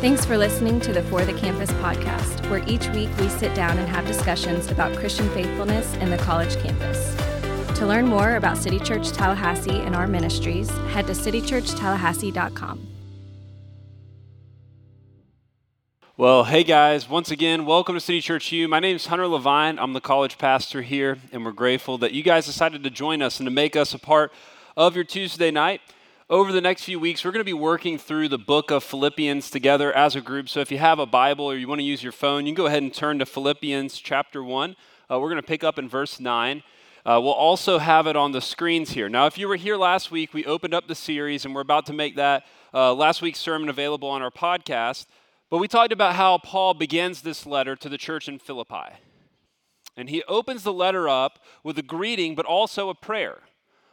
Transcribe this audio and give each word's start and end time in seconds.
Thanks 0.00 0.24
for 0.24 0.38
listening 0.38 0.80
to 0.80 0.94
the 0.94 1.02
For 1.02 1.26
the 1.26 1.34
Campus 1.34 1.70
podcast, 1.72 2.48
where 2.48 2.66
each 2.66 2.88
week 2.88 3.10
we 3.18 3.28
sit 3.28 3.54
down 3.54 3.76
and 3.76 3.86
have 3.86 4.06
discussions 4.06 4.70
about 4.70 4.96
Christian 4.96 5.28
faithfulness 5.34 5.92
in 5.96 6.08
the 6.08 6.16
college 6.16 6.56
campus. 6.56 7.14
To 7.78 7.86
learn 7.86 8.06
more 8.06 8.36
about 8.36 8.56
City 8.56 8.78
Church 8.78 9.10
Tallahassee 9.12 9.82
and 9.82 9.94
our 9.94 10.06
ministries, 10.06 10.70
head 10.88 11.06
to 11.08 11.12
citychurchtallahassee.com. 11.12 12.86
Well, 16.16 16.44
hey 16.44 16.64
guys, 16.64 17.06
once 17.06 17.30
again, 17.30 17.66
welcome 17.66 17.94
to 17.94 18.00
City 18.00 18.22
Church 18.22 18.50
U. 18.52 18.68
My 18.68 18.80
name 18.80 18.96
is 18.96 19.04
Hunter 19.04 19.26
Levine. 19.26 19.78
I'm 19.78 19.92
the 19.92 20.00
college 20.00 20.38
pastor 20.38 20.80
here, 20.80 21.18
and 21.30 21.44
we're 21.44 21.52
grateful 21.52 21.98
that 21.98 22.12
you 22.12 22.22
guys 22.22 22.46
decided 22.46 22.84
to 22.84 22.90
join 22.90 23.20
us 23.20 23.38
and 23.38 23.46
to 23.46 23.50
make 23.50 23.76
us 23.76 23.92
a 23.92 23.98
part 23.98 24.32
of 24.78 24.94
your 24.94 25.04
Tuesday 25.04 25.50
night. 25.50 25.82
Over 26.30 26.52
the 26.52 26.60
next 26.60 26.84
few 26.84 27.00
weeks, 27.00 27.24
we're 27.24 27.32
going 27.32 27.40
to 27.40 27.44
be 27.44 27.52
working 27.52 27.98
through 27.98 28.28
the 28.28 28.38
book 28.38 28.70
of 28.70 28.84
Philippians 28.84 29.50
together 29.50 29.92
as 29.92 30.14
a 30.14 30.20
group. 30.20 30.48
So 30.48 30.60
if 30.60 30.70
you 30.70 30.78
have 30.78 31.00
a 31.00 31.04
Bible 31.04 31.46
or 31.46 31.56
you 31.56 31.66
want 31.66 31.80
to 31.80 31.84
use 31.84 32.04
your 32.04 32.12
phone, 32.12 32.46
you 32.46 32.52
can 32.52 32.56
go 32.56 32.66
ahead 32.66 32.84
and 32.84 32.94
turn 32.94 33.18
to 33.18 33.26
Philippians 33.26 33.98
chapter 33.98 34.44
1. 34.44 34.76
Uh, 35.10 35.18
we're 35.18 35.28
going 35.28 35.42
to 35.42 35.46
pick 35.46 35.64
up 35.64 35.76
in 35.76 35.88
verse 35.88 36.20
9. 36.20 36.62
Uh, 37.04 37.18
we'll 37.20 37.32
also 37.32 37.78
have 37.78 38.06
it 38.06 38.14
on 38.14 38.30
the 38.30 38.40
screens 38.40 38.92
here. 38.92 39.08
Now, 39.08 39.26
if 39.26 39.38
you 39.38 39.48
were 39.48 39.56
here 39.56 39.76
last 39.76 40.12
week, 40.12 40.32
we 40.32 40.44
opened 40.44 40.72
up 40.72 40.86
the 40.86 40.94
series, 40.94 41.44
and 41.44 41.52
we're 41.52 41.62
about 41.62 41.86
to 41.86 41.92
make 41.92 42.14
that 42.14 42.44
uh, 42.72 42.94
last 42.94 43.22
week's 43.22 43.40
sermon 43.40 43.68
available 43.68 44.08
on 44.08 44.22
our 44.22 44.30
podcast. 44.30 45.06
But 45.50 45.58
we 45.58 45.66
talked 45.66 45.92
about 45.92 46.14
how 46.14 46.38
Paul 46.38 46.74
begins 46.74 47.22
this 47.22 47.44
letter 47.44 47.74
to 47.74 47.88
the 47.88 47.98
church 47.98 48.28
in 48.28 48.38
Philippi. 48.38 48.94
And 49.96 50.08
he 50.08 50.22
opens 50.28 50.62
the 50.62 50.72
letter 50.72 51.08
up 51.08 51.40
with 51.64 51.76
a 51.76 51.82
greeting, 51.82 52.36
but 52.36 52.46
also 52.46 52.88
a 52.88 52.94
prayer, 52.94 53.38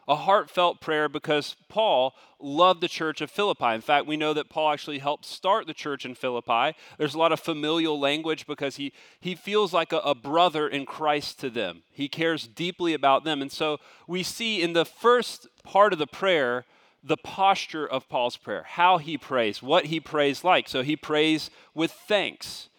a 0.08 0.16
heartfelt 0.16 0.80
prayer 0.80 1.10
because 1.10 1.56
Paul 1.68 2.16
loved 2.40 2.82
the 2.82 2.88
church 2.88 3.20
of 3.20 3.30
Philippi. 3.30 3.74
In 3.74 3.82
fact, 3.82 4.08
we 4.08 4.16
know 4.16 4.34
that 4.34 4.50
Paul 4.50 4.72
actually 4.72 5.00
helped 5.00 5.26
start 5.26 5.68
the 5.68 5.74
church 5.74 6.06
in 6.06 6.16
Philippi. 6.16 6.78
There's 6.98 7.14
a 7.14 7.18
lot 7.18 7.32
of 7.32 7.40
familial 7.40 8.00
language 8.00 8.48
because 8.48 8.78
he, 8.78 8.94
he 9.20 9.36
feels 9.36 9.74
like 9.74 9.92
a, 9.92 9.98
a 9.98 10.16
brother 10.16 10.68
in 10.68 10.86
Christ 10.86 11.40
to 11.42 11.50
them. 11.50 11.84
He 11.92 12.08
cares 12.08 12.48
deeply 12.48 12.94
about 12.94 13.26
them. 13.26 13.42
And 13.42 13.52
so 13.52 13.80
we 14.08 14.24
see 14.24 14.62
in 14.62 14.74
the 14.74 14.86
first 14.86 15.48
part 15.64 15.92
of 15.92 16.00
the 16.00 16.08
prayer, 16.08 16.66
the 17.04 17.18
posture 17.18 17.86
of 17.86 18.08
Paul's 18.08 18.38
prayer, 18.38 18.64
how 18.64 18.98
he 19.00 19.18
prays, 19.18 19.62
what 19.62 19.86
he 19.86 20.00
prays 20.00 20.44
like. 20.44 20.70
So 20.70 20.84
he 20.84 20.96
prays 20.96 21.50
with 21.74 21.92
thanks. 21.92 22.70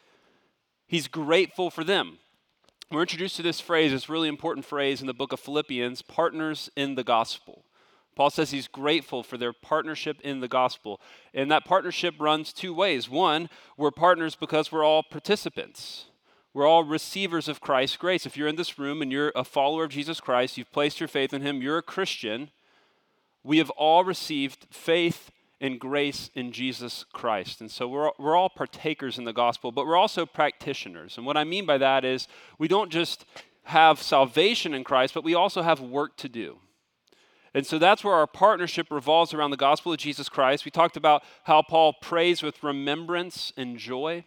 He's 0.87 1.09
grateful 1.09 1.71
for 1.71 1.84
them. 1.84 2.19
We're 2.91 3.03
introduced 3.03 3.36
to 3.36 3.42
this 3.42 3.61
phrase, 3.61 3.92
this 3.92 4.08
really 4.08 4.28
important 4.28 4.64
phrase 4.64 5.03
in 5.03 5.06
the 5.06 5.12
book 5.12 5.33
of 5.33 5.41
Philippians 5.41 6.00
partners 6.00 6.70
in 6.75 6.94
the 6.94 7.05
gospel. 7.05 7.64
Paul 8.17 8.31
says 8.31 8.50
he's 8.50 8.67
grateful 8.67 9.22
for 9.22 9.36
their 9.36 9.53
partnership 9.53 10.19
in 10.22 10.41
the 10.41 10.48
gospel. 10.48 10.98
And 11.34 11.50
that 11.50 11.66
partnership 11.66 12.14
runs 12.19 12.50
two 12.50 12.72
ways. 12.72 13.09
One, 13.09 13.50
we're 13.77 13.91
partners 13.91 14.34
because 14.34 14.72
we're 14.72 14.84
all 14.84 15.03
participants. 15.03 16.06
We're 16.55 16.66
all 16.66 16.83
receivers 16.83 17.47
of 17.47 17.61
Christ's 17.61 17.98
grace. 17.98 18.25
If 18.25 18.39
you're 18.39 18.48
in 18.48 18.56
this 18.56 18.78
room 18.78 19.03
and 19.03 19.12
you're 19.12 19.33
a 19.36 19.44
follower 19.44 19.84
of 19.84 19.91
Jesus 19.91 20.19
Christ, 20.19 20.56
you've 20.56 20.72
placed 20.72 20.98
your 20.98 21.09
faith 21.09 21.34
in 21.34 21.43
him, 21.43 21.60
you're 21.60 21.78
a 21.78 21.82
Christian, 21.82 22.50
we 23.44 23.59
have 23.59 23.71
all 23.71 24.03
received 24.03 24.66
faith 24.71 25.31
and 25.61 25.81
grace 25.81 26.31
in 26.35 26.53
Jesus 26.53 27.05
Christ. 27.13 27.61
And 27.61 27.71
so 27.71 27.89
we're, 27.89 28.11
we're 28.19 28.37
all 28.37 28.49
partakers 28.49 29.19
in 29.19 29.25
the 29.25 29.33
gospel, 29.33 29.73
but 29.73 29.87
we're 29.87 29.97
also 29.97 30.25
practitioners. 30.25 31.17
And 31.17 31.27
what 31.27 31.37
I 31.37 31.45
mean 31.45 31.67
by 31.67 31.79
that 31.79 32.05
is 32.05 32.29
we 32.59 32.69
don't 32.69 32.91
just 32.91 33.25
have 33.65 34.01
salvation 34.01 34.73
in 34.73 34.85
Christ, 34.85 35.15
but 35.15 35.25
we 35.25 35.35
also 35.35 35.63
have 35.63 35.81
work 35.81 36.17
to 36.19 36.29
do. 36.29 36.59
And 37.55 37.67
so 37.67 37.79
that's 37.79 38.05
where 38.05 38.15
our 38.15 38.27
partnership 38.27 38.87
revolves 38.91 39.35
around 39.35 39.51
the 39.51 39.57
gospel 39.57 39.93
of 39.93 39.99
Jesus 39.99 40.29
Christ. 40.29 40.65
We 40.65 40.71
talked 40.71 40.97
about 40.97 41.23
how 41.45 41.63
Paul 41.63 41.95
prays 41.95 42.43
with 42.43 42.63
remembrance 42.63 43.53
and 43.57 43.79
joy. 43.79 44.25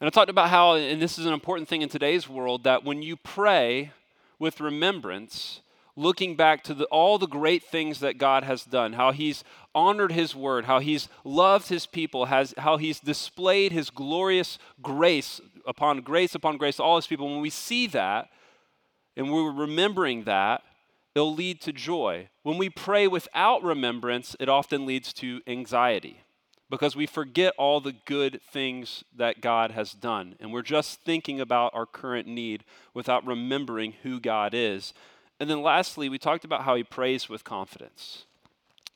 And 0.00 0.06
I 0.06 0.10
talked 0.10 0.30
about 0.30 0.50
how, 0.50 0.74
and 0.74 1.02
this 1.02 1.18
is 1.18 1.26
an 1.26 1.32
important 1.32 1.68
thing 1.68 1.82
in 1.82 1.88
today's 1.88 2.28
world, 2.28 2.64
that 2.64 2.84
when 2.84 3.02
you 3.02 3.16
pray 3.16 3.92
with 4.38 4.60
remembrance, 4.60 5.60
looking 5.96 6.36
back 6.36 6.62
to 6.64 6.74
the, 6.74 6.84
all 6.86 7.18
the 7.18 7.26
great 7.26 7.62
things 7.62 8.00
that 8.00 8.18
God 8.18 8.44
has 8.44 8.64
done, 8.64 8.94
how 8.94 9.12
He's 9.12 9.44
honored 9.74 10.12
His 10.12 10.34
word, 10.34 10.64
how 10.64 10.78
He's 10.78 11.08
loved 11.24 11.68
His 11.68 11.86
people, 11.86 12.26
has, 12.26 12.54
how 12.58 12.76
He's 12.76 13.00
displayed 13.00 13.72
His 13.72 13.90
glorious 13.90 14.58
grace 14.82 15.40
upon 15.66 16.00
grace 16.00 16.34
upon 16.34 16.56
grace 16.56 16.76
to 16.76 16.82
all 16.82 16.96
His 16.96 17.06
people. 17.06 17.30
When 17.30 17.40
we 17.40 17.50
see 17.50 17.86
that 17.88 18.28
and 19.16 19.32
we're 19.32 19.52
remembering 19.52 20.24
that, 20.24 20.62
it'll 21.14 21.34
lead 21.34 21.60
to 21.62 21.72
joy. 21.72 22.28
When 22.42 22.58
we 22.58 22.70
pray 22.70 23.06
without 23.06 23.62
remembrance, 23.62 24.36
it 24.40 24.48
often 24.48 24.86
leads 24.86 25.12
to 25.14 25.40
anxiety 25.46 26.22
because 26.70 26.94
we 26.94 27.04
forget 27.04 27.52
all 27.58 27.80
the 27.80 27.96
good 28.06 28.40
things 28.52 29.04
that 29.16 29.40
God 29.40 29.72
has 29.72 29.92
done. 29.92 30.36
And 30.38 30.52
we're 30.52 30.62
just 30.62 31.00
thinking 31.00 31.40
about 31.40 31.74
our 31.74 31.84
current 31.84 32.28
need 32.28 32.64
without 32.94 33.26
remembering 33.26 33.94
who 34.04 34.20
God 34.20 34.54
is. 34.54 34.94
And 35.40 35.48
then 35.48 35.62
lastly, 35.62 36.10
we 36.10 36.18
talked 36.18 36.44
about 36.44 36.64
how 36.64 36.76
he 36.76 36.84
prays 36.84 37.28
with 37.28 37.42
confidence. 37.44 38.26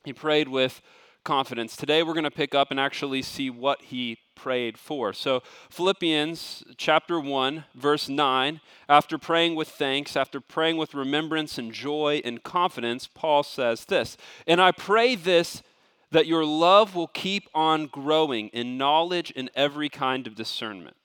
He 0.03 0.13
prayed 0.13 0.47
with 0.47 0.81
confidence. 1.23 1.75
Today 1.75 2.03
we're 2.03 2.13
going 2.13 2.23
to 2.23 2.31
pick 2.31 2.53
up 2.53 2.69
and 2.69 2.79
actually 2.79 3.23
see 3.23 3.49
what 3.49 3.81
he 3.81 4.19
prayed 4.35 4.77
for. 4.77 5.11
So, 5.11 5.41
Philippians 5.71 6.63
chapter 6.77 7.19
1, 7.19 7.65
verse 7.73 8.07
9, 8.07 8.61
after 8.87 9.17
praying 9.17 9.55
with 9.55 9.69
thanks, 9.69 10.15
after 10.15 10.39
praying 10.39 10.77
with 10.77 10.93
remembrance 10.93 11.57
and 11.57 11.73
joy 11.73 12.21
and 12.23 12.43
confidence, 12.43 13.09
Paul 13.11 13.41
says 13.41 13.85
this 13.85 14.15
And 14.45 14.61
I 14.61 14.71
pray 14.71 15.15
this 15.15 15.63
that 16.11 16.27
your 16.27 16.45
love 16.45 16.95
will 16.95 17.07
keep 17.07 17.49
on 17.55 17.87
growing 17.87 18.49
in 18.49 18.77
knowledge 18.77 19.33
and 19.35 19.49
every 19.55 19.89
kind 19.89 20.27
of 20.27 20.35
discernment, 20.35 20.95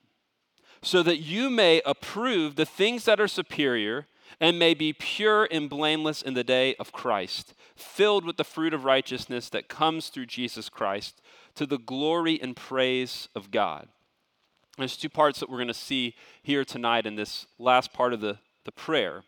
so 0.83 1.01
that 1.01 1.17
you 1.17 1.49
may 1.49 1.81
approve 1.83 2.55
the 2.55 2.65
things 2.65 3.05
that 3.05 3.19
are 3.19 3.27
superior 3.27 4.05
and 4.39 4.57
may 4.57 4.73
be 4.73 4.93
pure 4.93 5.47
and 5.51 5.69
blameless 5.69 6.21
in 6.21 6.33
the 6.33 6.43
day 6.43 6.75
of 6.75 6.91
Christ, 6.91 7.53
filled 7.75 8.25
with 8.25 8.37
the 8.37 8.43
fruit 8.43 8.73
of 8.73 8.85
righteousness 8.85 9.49
that 9.49 9.67
comes 9.67 10.09
through 10.09 10.27
Jesus 10.27 10.69
Christ 10.69 11.21
to 11.55 11.65
the 11.65 11.77
glory 11.77 12.41
and 12.41 12.55
praise 12.55 13.27
of 13.35 13.51
God. 13.51 13.87
There's 14.77 14.97
two 14.97 15.09
parts 15.09 15.39
that 15.39 15.49
we're 15.49 15.57
going 15.57 15.67
to 15.67 15.73
see 15.73 16.15
here 16.41 16.63
tonight 16.63 17.05
in 17.05 17.15
this 17.15 17.45
last 17.59 17.93
part 17.93 18.13
of 18.13 18.21
the, 18.21 18.37
the 18.63 18.71
prayer. 18.71 19.23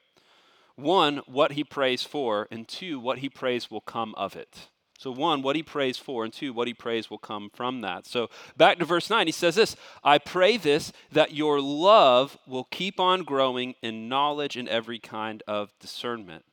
One, 0.75 1.17
what 1.27 1.51
he 1.51 1.63
prays 1.63 2.03
for, 2.03 2.47
and 2.49 2.67
two, 2.67 2.99
what 2.99 3.19
he 3.19 3.29
prays 3.29 3.69
will 3.69 3.81
come 3.81 4.15
of 4.15 4.35
it. 4.35 4.69
So, 5.03 5.11
one, 5.11 5.41
what 5.41 5.57
he 5.57 5.63
prays 5.63 5.97
for, 5.97 6.23
and 6.23 6.31
two, 6.31 6.53
what 6.53 6.65
he 6.65 6.73
prays 6.73 7.09
will 7.09 7.17
come 7.17 7.49
from 7.53 7.81
that. 7.81 8.05
So, 8.07 8.29
back 8.55 8.79
to 8.79 8.85
verse 8.85 9.09
9, 9.09 9.25
he 9.27 9.33
says 9.33 9.55
this 9.55 9.75
I 10.01 10.17
pray 10.17 10.55
this, 10.55 10.93
that 11.11 11.33
your 11.33 11.59
love 11.59 12.37
will 12.47 12.63
keep 12.63 13.01
on 13.01 13.23
growing 13.23 13.75
in 13.81 14.07
knowledge 14.07 14.55
and 14.55 14.69
every 14.69 14.99
kind 14.99 15.43
of 15.45 15.73
discernment. 15.81 16.45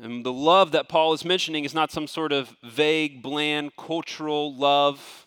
And 0.00 0.24
the 0.24 0.32
love 0.32 0.70
that 0.70 0.88
Paul 0.88 1.12
is 1.12 1.24
mentioning 1.24 1.64
is 1.64 1.74
not 1.74 1.90
some 1.90 2.06
sort 2.06 2.30
of 2.30 2.56
vague, 2.62 3.20
bland, 3.20 3.74
cultural 3.76 4.54
love, 4.54 5.26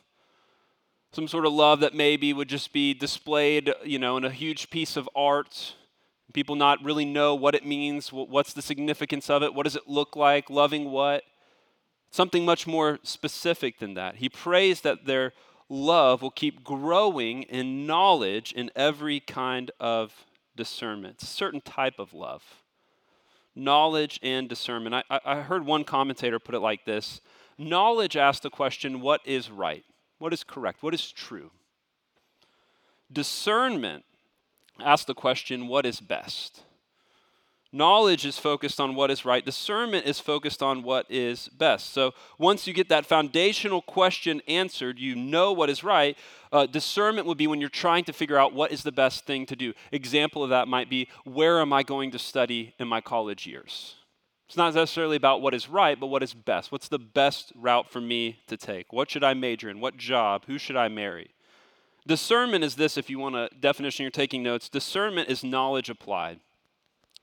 some 1.11 1.27
sort 1.27 1.45
of 1.45 1.51
love 1.51 1.81
that 1.81 1.93
maybe 1.93 2.31
would 2.31 2.47
just 2.47 2.71
be 2.71 2.93
displayed, 2.93 3.73
you 3.83 3.99
know, 3.99 4.15
in 4.15 4.23
a 4.23 4.31
huge 4.31 4.69
piece 4.69 4.95
of 4.95 5.09
art. 5.13 5.75
People 6.31 6.55
not 6.55 6.81
really 6.81 7.03
know 7.03 7.35
what 7.35 7.53
it 7.53 7.65
means, 7.65 8.13
what's 8.13 8.53
the 8.53 8.61
significance 8.61 9.29
of 9.29 9.43
it, 9.43 9.53
what 9.53 9.63
does 9.63 9.75
it 9.75 9.89
look 9.89 10.15
like, 10.15 10.49
loving 10.49 10.89
what. 10.91 11.25
Something 12.11 12.45
much 12.45 12.65
more 12.65 12.99
specific 13.03 13.79
than 13.79 13.93
that. 13.95 14.15
He 14.15 14.29
prays 14.29 14.81
that 14.81 15.05
their 15.05 15.33
love 15.69 16.21
will 16.21 16.31
keep 16.31 16.63
growing 16.63 17.43
in 17.43 17.85
knowledge 17.85 18.53
in 18.53 18.71
every 18.75 19.19
kind 19.19 19.71
of 19.79 20.25
discernment. 20.55 21.21
Certain 21.21 21.61
type 21.61 21.99
of 21.99 22.13
love. 22.13 22.43
Knowledge 23.55 24.19
and 24.23 24.47
discernment. 24.47 25.03
I, 25.09 25.19
I 25.25 25.41
heard 25.41 25.65
one 25.65 25.83
commentator 25.83 26.39
put 26.39 26.55
it 26.55 26.59
like 26.59 26.85
this 26.85 27.21
Knowledge 27.57 28.15
asks 28.15 28.41
the 28.41 28.51
question, 28.51 29.01
what 29.01 29.21
is 29.25 29.49
right? 29.49 29.83
What 30.19 30.31
is 30.31 30.43
correct? 30.43 30.83
What 30.83 30.93
is 30.93 31.11
true? 31.11 31.51
Discernment 33.11 34.03
asks 34.79 35.05
the 35.05 35.15
question, 35.15 35.67
what 35.67 35.85
is 35.85 35.99
best? 35.99 36.61
Knowledge 37.73 38.25
is 38.25 38.37
focused 38.37 38.79
on 38.79 38.95
what 38.95 39.11
is 39.11 39.25
right. 39.25 39.43
Discernment 39.43 40.05
is 40.05 40.19
focused 40.19 40.63
on 40.63 40.83
what 40.83 41.05
is 41.09 41.49
best. 41.49 41.91
So 41.91 42.13
once 42.39 42.65
you 42.65 42.73
get 42.73 42.87
that 42.89 43.05
foundational 43.05 43.81
question 43.81 44.41
answered, 44.47 44.99
you 44.99 45.15
know 45.15 45.51
what 45.51 45.69
is 45.69 45.83
right. 45.83 46.17
Uh, 46.51 46.65
discernment 46.65 47.27
would 47.27 47.37
be 47.37 47.47
when 47.47 47.59
you're 47.59 47.69
trying 47.69 48.05
to 48.05 48.13
figure 48.13 48.37
out 48.37 48.53
what 48.53 48.71
is 48.71 48.83
the 48.83 48.91
best 48.91 49.25
thing 49.25 49.45
to 49.47 49.55
do. 49.55 49.73
Example 49.91 50.43
of 50.43 50.49
that 50.49 50.67
might 50.67 50.89
be 50.89 51.09
where 51.25 51.59
am 51.59 51.73
I 51.73 51.83
going 51.83 52.11
to 52.11 52.19
study 52.19 52.73
in 52.79 52.87
my 52.87 53.01
college 53.01 53.45
years? 53.45 53.95
It's 54.47 54.55
not 54.55 54.73
necessarily 54.73 55.17
about 55.17 55.41
what 55.41 55.53
is 55.53 55.67
right, 55.67 55.99
but 55.99 56.07
what 56.07 56.23
is 56.23 56.33
best. 56.33 56.71
What's 56.71 56.87
the 56.87 56.99
best 56.99 57.51
route 57.53 57.89
for 57.89 57.99
me 57.99 58.39
to 58.47 58.55
take? 58.55 58.93
What 58.93 59.11
should 59.11 59.25
I 59.25 59.33
major 59.33 59.69
in? 59.69 59.81
What 59.81 59.97
job? 59.97 60.45
Who 60.47 60.57
should 60.57 60.77
I 60.77 60.87
marry? 60.87 61.31
Discernment 62.07 62.63
is 62.63 62.75
this, 62.75 62.97
if 62.97 63.09
you 63.09 63.19
want 63.19 63.35
a 63.35 63.49
definition, 63.59 64.03
you're 64.03 64.11
taking 64.11 64.41
notes. 64.41 64.69
Discernment 64.69 65.27
is 65.29 65.43
knowledge 65.43 65.89
applied. 65.89 66.39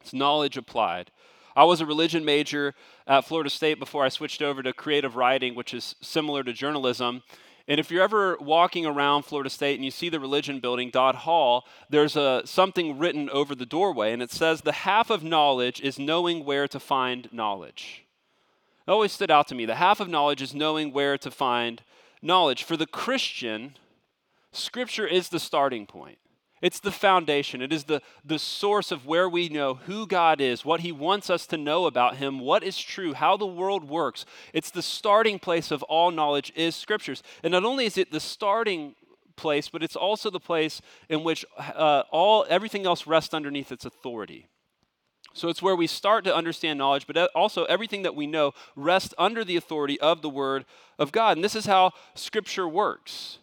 It's 0.05 0.13
knowledge 0.13 0.59
applied. 0.59 1.11
I 1.57 1.65
was 1.65 1.81
a 1.81 1.87
religion 1.87 2.27
major 2.27 2.75
at 3.07 3.25
Florida 3.25 3.49
State 3.49 3.79
before 3.79 4.05
I 4.05 4.11
switched 4.11 4.43
over 4.43 4.63
to 4.63 4.75
creative 4.75 5.17
writing, 5.17 5.55
which 5.55 5.73
is 5.73 5.95
similar 6.03 6.43
to 6.43 6.53
journalism. 6.53 7.23
And 7.67 7.81
if 7.81 7.91
you're 7.91 8.03
ever 8.03 8.37
walking 8.39 8.85
around 8.85 9.23
Florida 9.23 9.49
State 9.49 9.77
and 9.77 9.85
you 9.85 9.91
see 9.91 10.11
the 10.11 10.21
religion 10.21 10.61
building, 10.61 10.91
Dodd 10.91 11.15
Hall, 11.15 11.65
there's 11.89 12.17
a, 12.17 12.43
something 12.45 12.99
written 12.99 13.31
over 13.31 13.55
the 13.55 13.65
doorway, 13.65 14.13
and 14.13 14.21
it 14.21 14.31
says, 14.31 14.61
The 14.61 14.73
half 14.73 15.09
of 15.09 15.25
knowledge 15.25 15.81
is 15.81 15.99
knowing 15.99 16.45
where 16.45 16.69
to 16.69 16.79
find 16.79 17.33
knowledge. 17.33 18.05
It 18.87 18.91
always 18.91 19.13
stood 19.13 19.31
out 19.31 19.49
to 19.49 19.55
me. 19.55 19.65
The 19.65 19.77
half 19.77 20.01
of 20.01 20.09
knowledge 20.11 20.43
is 20.43 20.53
knowing 20.53 20.93
where 20.93 21.17
to 21.17 21.31
find 21.31 21.81
knowledge. 22.21 22.63
For 22.63 22.77
the 22.77 22.87
Christian, 22.87 23.79
Scripture 24.53 25.07
is 25.07 25.31
the 25.31 25.41
starting 25.41 25.87
point. 25.87 26.19
It's 26.65 26.81
the 26.81 26.91
foundation. 26.91 27.61
It 27.61 27.75
is 27.75 27.85
the, 27.85 28.01
the 28.25 28.39
source 28.39 28.91
of 28.91 29.05
where 29.05 29.29
we 29.29 29.51
know 29.51 29.75
who 29.75 30.07
God 30.07 30.41
is, 30.41 30.65
what 30.65 30.81
He 30.81 30.93
wants 30.93 31.29
us 31.29 31.45
to 31.49 31.59
know 31.59 31.85
about 31.85 32.17
Him, 32.17 32.41
what 32.41 32.63
is 32.63 32.79
true, 32.79 33.13
how 33.13 33.37
the 33.37 33.45
world 33.45 33.87
works. 33.87 34.25
It's 34.55 34.71
the 34.71 34.81
starting 34.81 35.39
place 35.39 35.71
of 35.71 35.83
all 35.83 36.11
knowledge 36.11 36.55
is 36.57 36.75
Scriptures. 36.75 37.23
And 37.43 37.53
not 37.53 37.67
only 37.67 37.85
is 37.85 37.99
it 37.99 38.11
the 38.11 38.19
starting 38.19 38.95
place, 39.37 39.69
but 39.69 39.83
it's 39.83 39.95
also 39.95 40.31
the 40.31 40.41
place 40.41 40.81
in 41.11 41.23
which 41.23 41.45
uh, 41.59 42.05
all 42.11 42.47
everything 42.49 42.87
else 42.87 43.07
rests 43.07 43.35
underneath 43.35 43.71
its 43.71 43.85
authority. 43.85 44.49
So 45.35 45.51
it's 45.51 45.61
where 45.61 45.77
we 45.77 45.87
start 45.87 46.25
to 46.25 46.35
understand 46.35 46.79
knowledge, 46.79 47.07
but 47.07 47.31
also 47.35 47.65
everything 47.65 48.05
that 48.05 48.17
we 48.17 48.27
know 48.27 48.53
rests 48.75 49.13
under 49.19 49.45
the 49.45 49.57
authority 49.57 50.01
of 50.01 50.23
the 50.23 50.31
Word 50.31 50.65
of 50.99 51.13
God. 51.13 51.37
And 51.37 51.45
this 51.45 51.57
is 51.57 51.67
how 51.67 51.93
Scripture 52.15 52.67
works. 52.67 53.41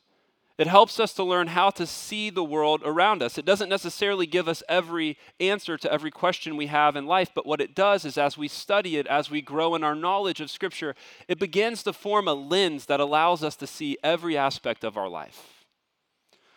It 0.61 0.67
helps 0.67 0.99
us 0.99 1.11
to 1.13 1.23
learn 1.23 1.47
how 1.47 1.71
to 1.71 1.87
see 1.87 2.29
the 2.29 2.43
world 2.43 2.83
around 2.85 3.23
us. 3.23 3.39
It 3.39 3.45
doesn't 3.45 3.67
necessarily 3.67 4.27
give 4.27 4.47
us 4.47 4.61
every 4.69 5.17
answer 5.39 5.75
to 5.75 5.91
every 5.91 6.11
question 6.11 6.55
we 6.55 6.67
have 6.67 6.95
in 6.95 7.07
life, 7.07 7.31
but 7.33 7.47
what 7.47 7.59
it 7.59 7.73
does 7.73 8.05
is 8.05 8.15
as 8.15 8.37
we 8.37 8.47
study 8.47 8.97
it, 8.97 9.07
as 9.07 9.31
we 9.31 9.41
grow 9.41 9.73
in 9.73 9.83
our 9.83 9.95
knowledge 9.95 10.39
of 10.39 10.51
Scripture, 10.51 10.93
it 11.27 11.39
begins 11.39 11.81
to 11.81 11.93
form 11.93 12.27
a 12.27 12.35
lens 12.35 12.85
that 12.85 12.99
allows 12.99 13.43
us 13.43 13.55
to 13.55 13.65
see 13.65 13.97
every 14.03 14.37
aspect 14.37 14.83
of 14.83 14.97
our 14.97 15.09
life. 15.09 15.65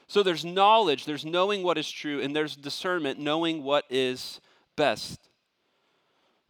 So 0.06 0.22
there's 0.22 0.44
knowledge, 0.44 1.06
there's 1.06 1.24
knowing 1.24 1.62
what 1.62 1.78
is 1.78 1.90
true, 1.90 2.20
and 2.20 2.36
there's 2.36 2.56
discernment, 2.56 3.18
knowing 3.18 3.62
what 3.62 3.86
is 3.88 4.38
best. 4.76 5.30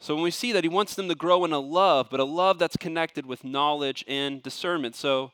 So 0.01 0.17
when 0.17 0.25
we 0.25 0.33
see 0.33 0.51
that, 0.51 0.65
he 0.65 0.69
wants 0.69 0.97
them 0.97 1.09
to 1.09 1.15
grow 1.15 1.45
in 1.45 1.53
a 1.53 1.61
love, 1.61 2.09
but 2.11 2.19
a 2.19 2.25
love 2.25 2.59
that's 2.59 2.77
connected 2.77 3.27
with 3.27 3.45
knowledge 3.45 4.05
and 4.09 4.43
discernment. 4.43 4.97
So 4.97 5.31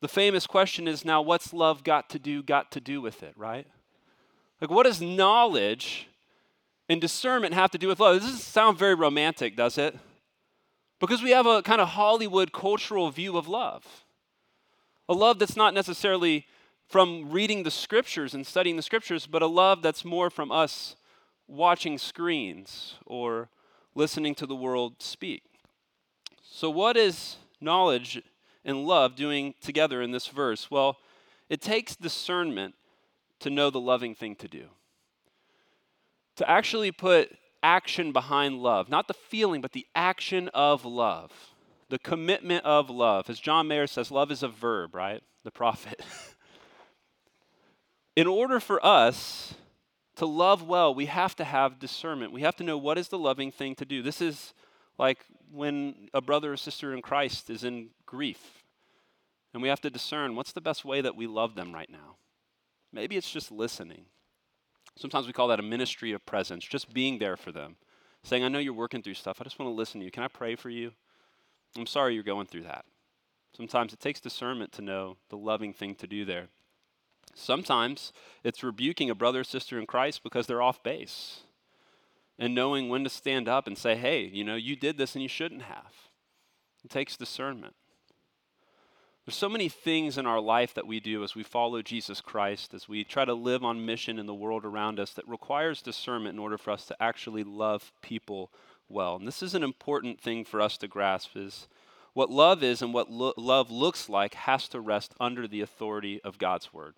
the 0.00 0.08
famous 0.08 0.46
question 0.46 0.86
is 0.86 1.04
now, 1.04 1.22
what's 1.22 1.52
love 1.52 1.82
got 1.82 2.10
to 2.10 2.18
do, 2.18 2.42
got 2.42 2.70
to 2.72 2.80
do 2.80 3.00
with 3.00 3.22
it, 3.22 3.32
right? 3.36 3.66
Like, 4.60 4.70
what 4.70 4.84
does 4.84 5.00
knowledge 5.00 6.08
and 6.88 7.00
discernment 7.00 7.54
have 7.54 7.70
to 7.72 7.78
do 7.78 7.88
with 7.88 8.00
love? 8.00 8.16
This 8.16 8.24
doesn't 8.24 8.40
sound 8.40 8.78
very 8.78 8.94
romantic, 8.94 9.56
does 9.56 9.78
it? 9.78 9.96
Because 11.00 11.22
we 11.22 11.30
have 11.30 11.46
a 11.46 11.62
kind 11.62 11.80
of 11.80 11.88
Hollywood 11.88 12.52
cultural 12.52 13.10
view 13.10 13.36
of 13.36 13.48
love. 13.48 14.04
A 15.08 15.14
love 15.14 15.38
that's 15.38 15.56
not 15.56 15.74
necessarily 15.74 16.46
from 16.88 17.30
reading 17.30 17.62
the 17.62 17.70
scriptures 17.70 18.34
and 18.34 18.46
studying 18.46 18.76
the 18.76 18.82
scriptures, 18.82 19.26
but 19.26 19.42
a 19.42 19.46
love 19.46 19.82
that's 19.82 20.04
more 20.04 20.30
from 20.30 20.50
us 20.50 20.96
watching 21.48 21.98
screens 21.98 22.94
or 23.04 23.48
listening 23.94 24.34
to 24.36 24.46
the 24.46 24.54
world 24.54 25.02
speak. 25.02 25.42
So, 26.42 26.70
what 26.70 26.96
is 26.96 27.36
knowledge 27.60 28.22
and 28.66 28.84
love 28.84 29.16
doing 29.16 29.54
together 29.62 30.02
in 30.02 30.10
this 30.10 30.26
verse? 30.26 30.70
Well, 30.70 30.98
it 31.48 31.62
takes 31.62 31.96
discernment 31.96 32.74
to 33.40 33.48
know 33.48 33.70
the 33.70 33.80
loving 33.80 34.14
thing 34.14 34.34
to 34.36 34.48
do. 34.48 34.64
To 36.36 36.50
actually 36.50 36.92
put 36.92 37.34
action 37.62 38.12
behind 38.12 38.62
love, 38.62 38.88
not 38.90 39.08
the 39.08 39.14
feeling, 39.14 39.62
but 39.62 39.72
the 39.72 39.86
action 39.94 40.48
of 40.52 40.84
love, 40.84 41.32
the 41.88 41.98
commitment 41.98 42.64
of 42.64 42.90
love. 42.90 43.30
As 43.30 43.40
John 43.40 43.68
Mayer 43.68 43.86
says, 43.86 44.10
love 44.10 44.30
is 44.30 44.42
a 44.42 44.48
verb, 44.48 44.94
right? 44.94 45.22
The 45.44 45.50
prophet. 45.50 46.02
in 48.16 48.26
order 48.26 48.60
for 48.60 48.84
us 48.84 49.54
to 50.16 50.26
love 50.26 50.62
well, 50.62 50.94
we 50.94 51.06
have 51.06 51.36
to 51.36 51.44
have 51.44 51.78
discernment. 51.78 52.32
We 52.32 52.42
have 52.42 52.56
to 52.56 52.64
know 52.64 52.78
what 52.78 52.98
is 52.98 53.08
the 53.08 53.18
loving 53.18 53.52
thing 53.52 53.74
to 53.76 53.84
do. 53.84 54.02
This 54.02 54.20
is 54.20 54.52
like 54.98 55.18
when 55.52 56.08
a 56.14 56.20
brother 56.20 56.52
or 56.52 56.56
sister 56.56 56.92
in 56.94 57.02
Christ 57.02 57.50
is 57.50 57.64
in 57.64 57.90
grief. 58.06 58.62
And 59.52 59.62
we 59.62 59.68
have 59.68 59.80
to 59.82 59.90
discern 59.90 60.36
what's 60.36 60.52
the 60.52 60.60
best 60.60 60.84
way 60.84 61.00
that 61.00 61.16
we 61.16 61.26
love 61.26 61.54
them 61.54 61.72
right 61.72 61.90
now. 61.90 62.16
Maybe 62.92 63.16
it's 63.16 63.30
just 63.30 63.50
listening. 63.50 64.06
Sometimes 64.96 65.26
we 65.26 65.32
call 65.32 65.48
that 65.48 65.60
a 65.60 65.64
ministry 65.64 66.12
of 66.12 66.24
presence, 66.24 66.64
just 66.64 66.92
being 66.92 67.18
there 67.18 67.36
for 67.36 67.52
them. 67.52 67.76
Saying, 68.22 68.42
I 68.42 68.48
know 68.48 68.58
you're 68.58 68.72
working 68.72 69.02
through 69.02 69.14
stuff. 69.14 69.38
I 69.40 69.44
just 69.44 69.58
want 69.58 69.70
to 69.70 69.74
listen 69.74 70.00
to 70.00 70.04
you. 70.04 70.10
Can 70.10 70.22
I 70.22 70.28
pray 70.28 70.56
for 70.56 70.70
you? 70.70 70.92
I'm 71.76 71.86
sorry 71.86 72.14
you're 72.14 72.22
going 72.22 72.46
through 72.46 72.64
that. 72.64 72.84
Sometimes 73.56 73.92
it 73.92 74.00
takes 74.00 74.20
discernment 74.20 74.72
to 74.72 74.82
know 74.82 75.16
the 75.28 75.36
loving 75.36 75.72
thing 75.72 75.94
to 75.96 76.06
do 76.06 76.24
there. 76.24 76.48
Sometimes 77.34 78.12
it's 78.42 78.62
rebuking 78.62 79.10
a 79.10 79.14
brother 79.14 79.40
or 79.40 79.44
sister 79.44 79.78
in 79.78 79.86
Christ 79.86 80.22
because 80.22 80.46
they're 80.46 80.62
off 80.62 80.82
base 80.82 81.40
and 82.38 82.54
knowing 82.54 82.88
when 82.88 83.04
to 83.04 83.10
stand 83.10 83.48
up 83.48 83.66
and 83.66 83.76
say, 83.76 83.96
hey, 83.96 84.24
you 84.24 84.44
know, 84.44 84.56
you 84.56 84.76
did 84.76 84.98
this 84.98 85.14
and 85.14 85.22
you 85.22 85.28
shouldn't 85.28 85.62
have. 85.62 85.92
It 86.84 86.90
takes 86.90 87.16
discernment. 87.16 87.74
There's 89.24 89.34
so 89.34 89.48
many 89.48 89.68
things 89.68 90.18
in 90.18 90.26
our 90.26 90.40
life 90.40 90.72
that 90.74 90.86
we 90.86 91.00
do 91.00 91.24
as 91.24 91.34
we 91.34 91.42
follow 91.42 91.82
Jesus 91.82 92.20
Christ, 92.20 92.72
as 92.72 92.88
we 92.88 93.02
try 93.02 93.24
to 93.24 93.34
live 93.34 93.64
on 93.64 93.84
mission 93.84 94.20
in 94.20 94.26
the 94.26 94.34
world 94.34 94.64
around 94.64 95.00
us 95.00 95.10
that 95.14 95.26
requires 95.26 95.82
discernment 95.82 96.34
in 96.34 96.38
order 96.38 96.56
for 96.56 96.70
us 96.70 96.86
to 96.86 97.02
actually 97.02 97.42
love 97.42 97.90
people 98.02 98.52
well. 98.88 99.16
And 99.16 99.26
this 99.26 99.42
is 99.42 99.56
an 99.56 99.64
important 99.64 100.20
thing 100.20 100.44
for 100.44 100.60
us 100.60 100.78
to 100.78 100.86
grasp 100.86 101.30
is 101.34 101.66
what 102.12 102.30
love 102.30 102.62
is 102.62 102.82
and 102.82 102.94
what 102.94 103.10
lo- 103.10 103.34
love 103.36 103.68
looks 103.68 104.08
like 104.08 104.34
has 104.34 104.68
to 104.68 104.80
rest 104.80 105.12
under 105.18 105.48
the 105.48 105.60
authority 105.60 106.20
of 106.22 106.38
God's 106.38 106.72
word. 106.72 106.94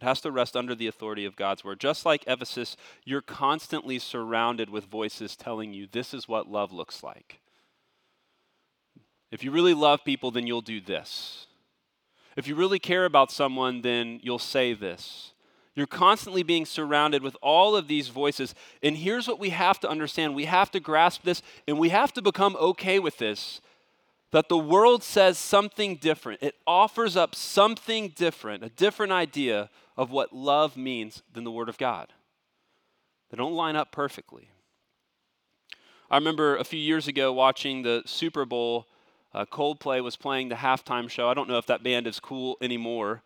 It 0.00 0.04
has 0.04 0.20
to 0.22 0.30
rest 0.30 0.56
under 0.56 0.74
the 0.74 0.86
authority 0.86 1.26
of 1.26 1.36
God's 1.36 1.62
word. 1.62 1.78
Just 1.78 2.06
like 2.06 2.24
Ephesus, 2.26 2.76
you're 3.04 3.20
constantly 3.20 3.98
surrounded 3.98 4.70
with 4.70 4.84
voices 4.86 5.36
telling 5.36 5.74
you 5.74 5.86
this 5.86 6.14
is 6.14 6.26
what 6.26 6.50
love 6.50 6.72
looks 6.72 7.02
like. 7.02 7.40
If 9.30 9.44
you 9.44 9.50
really 9.50 9.74
love 9.74 10.04
people, 10.04 10.30
then 10.30 10.46
you'll 10.46 10.62
do 10.62 10.80
this. 10.80 11.46
If 12.36 12.48
you 12.48 12.54
really 12.54 12.78
care 12.78 13.04
about 13.04 13.30
someone, 13.30 13.82
then 13.82 14.20
you'll 14.22 14.38
say 14.38 14.72
this. 14.72 15.32
You're 15.74 15.86
constantly 15.86 16.42
being 16.42 16.64
surrounded 16.64 17.22
with 17.22 17.36
all 17.42 17.76
of 17.76 17.86
these 17.86 18.08
voices. 18.08 18.54
And 18.82 18.96
here's 18.96 19.28
what 19.28 19.38
we 19.38 19.50
have 19.50 19.78
to 19.80 19.88
understand 19.88 20.34
we 20.34 20.46
have 20.46 20.70
to 20.70 20.80
grasp 20.80 21.22
this, 21.22 21.42
and 21.68 21.78
we 21.78 21.90
have 21.90 22.12
to 22.14 22.22
become 22.22 22.56
okay 22.56 22.98
with 22.98 23.18
this 23.18 23.60
that 24.32 24.48
the 24.48 24.58
world 24.58 25.02
says 25.02 25.38
something 25.38 25.96
different. 25.96 26.42
It 26.42 26.54
offers 26.66 27.16
up 27.16 27.34
something 27.34 28.10
different, 28.10 28.62
a 28.62 28.68
different 28.68 29.12
idea 29.12 29.70
of 29.96 30.10
what 30.10 30.32
love 30.32 30.76
means 30.76 31.22
than 31.32 31.44
the 31.44 31.50
Word 31.50 31.68
of 31.68 31.78
God. 31.78 32.12
They 33.30 33.36
don't 33.36 33.54
line 33.54 33.76
up 33.76 33.92
perfectly. 33.92 34.50
I 36.10 36.16
remember 36.16 36.56
a 36.56 36.64
few 36.64 36.80
years 36.80 37.06
ago 37.06 37.32
watching 37.32 37.82
the 37.82 38.02
Super 38.04 38.44
Bowl. 38.44 38.86
Uh, 39.32 39.44
Coldplay 39.44 40.02
was 40.02 40.16
playing 40.16 40.48
the 40.48 40.56
halftime 40.56 41.08
show. 41.08 41.28
I 41.28 41.34
don't 41.34 41.48
know 41.48 41.58
if 41.58 41.66
that 41.66 41.84
band 41.84 42.08
is 42.08 42.18
cool 42.18 42.56
anymore. 42.60 43.22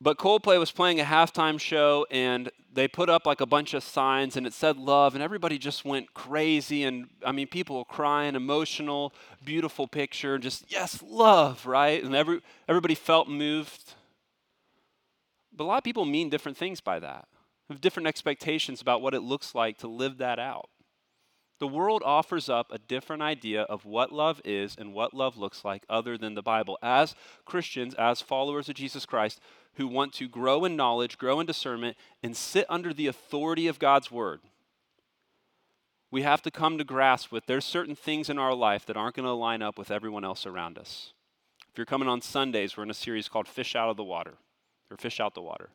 But 0.00 0.16
Coldplay 0.16 0.58
was 0.58 0.70
playing 0.70 1.00
a 1.00 1.04
halftime 1.04 1.58
show 1.58 2.06
and 2.10 2.50
they 2.72 2.86
put 2.86 3.08
up 3.08 3.26
like 3.26 3.40
a 3.40 3.46
bunch 3.46 3.74
of 3.74 3.82
signs 3.82 4.36
and 4.36 4.46
it 4.46 4.52
said 4.52 4.76
love 4.76 5.14
and 5.14 5.22
everybody 5.22 5.58
just 5.58 5.84
went 5.84 6.14
crazy 6.14 6.84
and 6.84 7.08
I 7.24 7.32
mean 7.32 7.48
people 7.48 7.78
were 7.78 7.84
crying, 7.84 8.36
emotional, 8.36 9.12
beautiful 9.44 9.88
picture, 9.88 10.38
just 10.38 10.70
yes, 10.70 11.02
love, 11.02 11.66
right? 11.66 12.02
And 12.02 12.14
every 12.14 12.40
everybody 12.68 12.94
felt 12.94 13.28
moved. 13.28 13.94
But 15.52 15.64
a 15.64 15.66
lot 15.66 15.78
of 15.78 15.84
people 15.84 16.04
mean 16.04 16.30
different 16.30 16.56
things 16.56 16.80
by 16.80 17.00
that. 17.00 17.26
Have 17.68 17.80
different 17.80 18.06
expectations 18.06 18.80
about 18.80 19.02
what 19.02 19.14
it 19.14 19.20
looks 19.20 19.54
like 19.54 19.78
to 19.78 19.88
live 19.88 20.18
that 20.18 20.38
out. 20.38 20.70
The 21.58 21.66
world 21.66 22.02
offers 22.04 22.48
up 22.48 22.70
a 22.70 22.78
different 22.78 23.20
idea 23.20 23.62
of 23.62 23.84
what 23.84 24.12
love 24.12 24.40
is 24.44 24.76
and 24.78 24.94
what 24.94 25.12
love 25.12 25.36
looks 25.36 25.64
like 25.64 25.82
other 25.88 26.16
than 26.16 26.34
the 26.34 26.42
Bible. 26.42 26.78
As 26.82 27.16
Christians, 27.44 27.94
as 27.94 28.20
followers 28.20 28.68
of 28.68 28.76
Jesus 28.76 29.04
Christ, 29.04 29.40
who 29.78 29.88
want 29.88 30.12
to 30.12 30.28
grow 30.28 30.64
in 30.64 30.76
knowledge, 30.76 31.16
grow 31.18 31.40
in 31.40 31.46
discernment, 31.46 31.96
and 32.22 32.36
sit 32.36 32.66
under 32.68 32.92
the 32.92 33.06
authority 33.06 33.66
of 33.66 33.78
God's 33.78 34.10
word, 34.10 34.40
we 36.10 36.22
have 36.22 36.42
to 36.42 36.50
come 36.50 36.78
to 36.78 36.84
grasp 36.84 37.30
with 37.30 37.46
there's 37.46 37.64
certain 37.64 37.94
things 37.94 38.28
in 38.28 38.38
our 38.38 38.54
life 38.54 38.84
that 38.86 38.96
aren't 38.96 39.16
going 39.16 39.26
to 39.26 39.32
line 39.32 39.62
up 39.62 39.78
with 39.78 39.90
everyone 39.90 40.24
else 40.24 40.46
around 40.46 40.78
us. 40.78 41.12
If 41.70 41.78
you're 41.78 41.86
coming 41.86 42.08
on 42.08 42.20
Sundays, 42.20 42.76
we're 42.76 42.82
in 42.82 42.90
a 42.90 42.94
series 42.94 43.28
called 43.28 43.46
Fish 43.46 43.76
Out 43.76 43.88
of 43.88 43.96
the 43.96 44.04
Water, 44.04 44.34
or 44.90 44.96
Fish 44.96 45.20
Out 45.20 45.34
the 45.34 45.42
Water. 45.42 45.70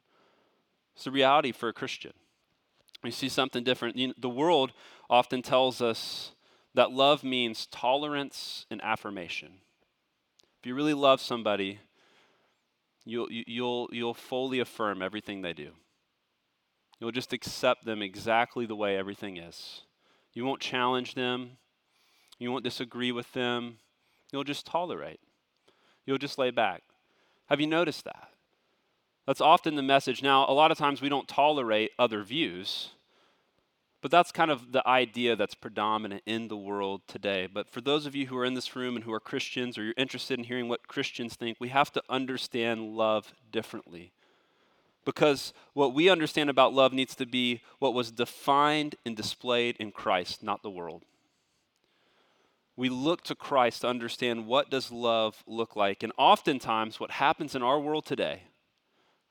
It's 0.95 1.05
the 1.05 1.11
reality 1.11 1.51
for 1.51 1.69
a 1.69 1.73
Christian. 1.73 2.13
We 3.03 3.11
see 3.11 3.29
something 3.29 3.63
different. 3.63 3.95
You 3.95 4.07
know, 4.07 4.13
the 4.17 4.29
world 4.29 4.73
often 5.09 5.41
tells 5.41 5.81
us 5.81 6.31
that 6.73 6.91
love 6.91 7.23
means 7.23 7.67
tolerance 7.67 8.65
and 8.69 8.81
affirmation. 8.81 9.59
If 10.59 10.67
you 10.67 10.75
really 10.75 10.93
love 10.93 11.21
somebody, 11.21 11.79
you'll, 13.05 13.27
you'll, 13.29 13.89
you'll 13.91 14.13
fully 14.13 14.59
affirm 14.59 15.01
everything 15.01 15.41
they 15.41 15.53
do. 15.53 15.71
You'll 16.99 17.11
just 17.11 17.33
accept 17.33 17.85
them 17.85 18.01
exactly 18.01 18.65
the 18.65 18.75
way 18.75 18.97
everything 18.97 19.37
is. 19.37 19.81
You 20.33 20.45
won't 20.45 20.61
challenge 20.61 21.15
them. 21.15 21.57
You 22.39 22.51
won't 22.51 22.63
disagree 22.63 23.11
with 23.11 23.31
them. 23.33 23.77
You'll 24.31 24.43
just 24.43 24.65
tolerate. 24.65 25.19
You'll 26.05 26.17
just 26.17 26.37
lay 26.37 26.51
back. 26.51 26.83
Have 27.47 27.61
you 27.61 27.67
noticed 27.67 28.05
that? 28.05 28.29
That's 29.27 29.41
often 29.41 29.75
the 29.75 29.81
message. 29.81 30.21
Now, 30.21 30.45
a 30.49 30.53
lot 30.53 30.71
of 30.71 30.77
times 30.77 31.01
we 31.01 31.09
don't 31.09 31.27
tolerate 31.27 31.91
other 31.97 32.23
views, 32.23 32.89
but 34.03 34.11
that's 34.11 34.33
kind 34.33 34.51
of 34.51 34.73
the 34.73 34.85
idea 34.85 35.33
that's 35.33 35.55
predominant 35.55 36.21
in 36.25 36.49
the 36.49 36.57
world 36.57 37.03
today. 37.07 37.47
But 37.51 37.69
for 37.69 37.79
those 37.79 38.05
of 38.05 38.13
you 38.13 38.27
who 38.27 38.35
are 38.35 38.43
in 38.43 38.53
this 38.53 38.75
room 38.75 38.97
and 38.97 39.05
who 39.05 39.13
are 39.13 39.19
Christians 39.21 39.77
or 39.77 39.83
you're 39.85 39.93
interested 39.95 40.37
in 40.37 40.43
hearing 40.43 40.67
what 40.67 40.89
Christians 40.89 41.35
think, 41.35 41.55
we 41.57 41.69
have 41.69 41.89
to 41.93 42.03
understand 42.09 42.97
love 42.97 43.33
differently. 43.49 44.11
Because 45.05 45.53
what 45.71 45.93
we 45.93 46.09
understand 46.09 46.49
about 46.49 46.73
love 46.73 46.91
needs 46.91 47.15
to 47.15 47.25
be 47.25 47.61
what 47.79 47.93
was 47.93 48.11
defined 48.11 48.95
and 49.05 49.15
displayed 49.15 49.77
in 49.79 49.93
Christ, 49.93 50.43
not 50.43 50.63
the 50.63 50.69
world. 50.69 51.03
We 52.75 52.89
look 52.89 53.23
to 53.23 53.35
Christ 53.35 53.81
to 53.81 53.87
understand 53.87 54.47
what 54.47 54.69
does 54.69 54.91
love 54.91 55.45
look 55.47 55.77
like. 55.77 56.03
And 56.03 56.11
oftentimes 56.17 56.99
what 56.99 57.11
happens 57.11 57.55
in 57.55 57.63
our 57.63 57.79
world 57.79 58.05
today, 58.05 58.43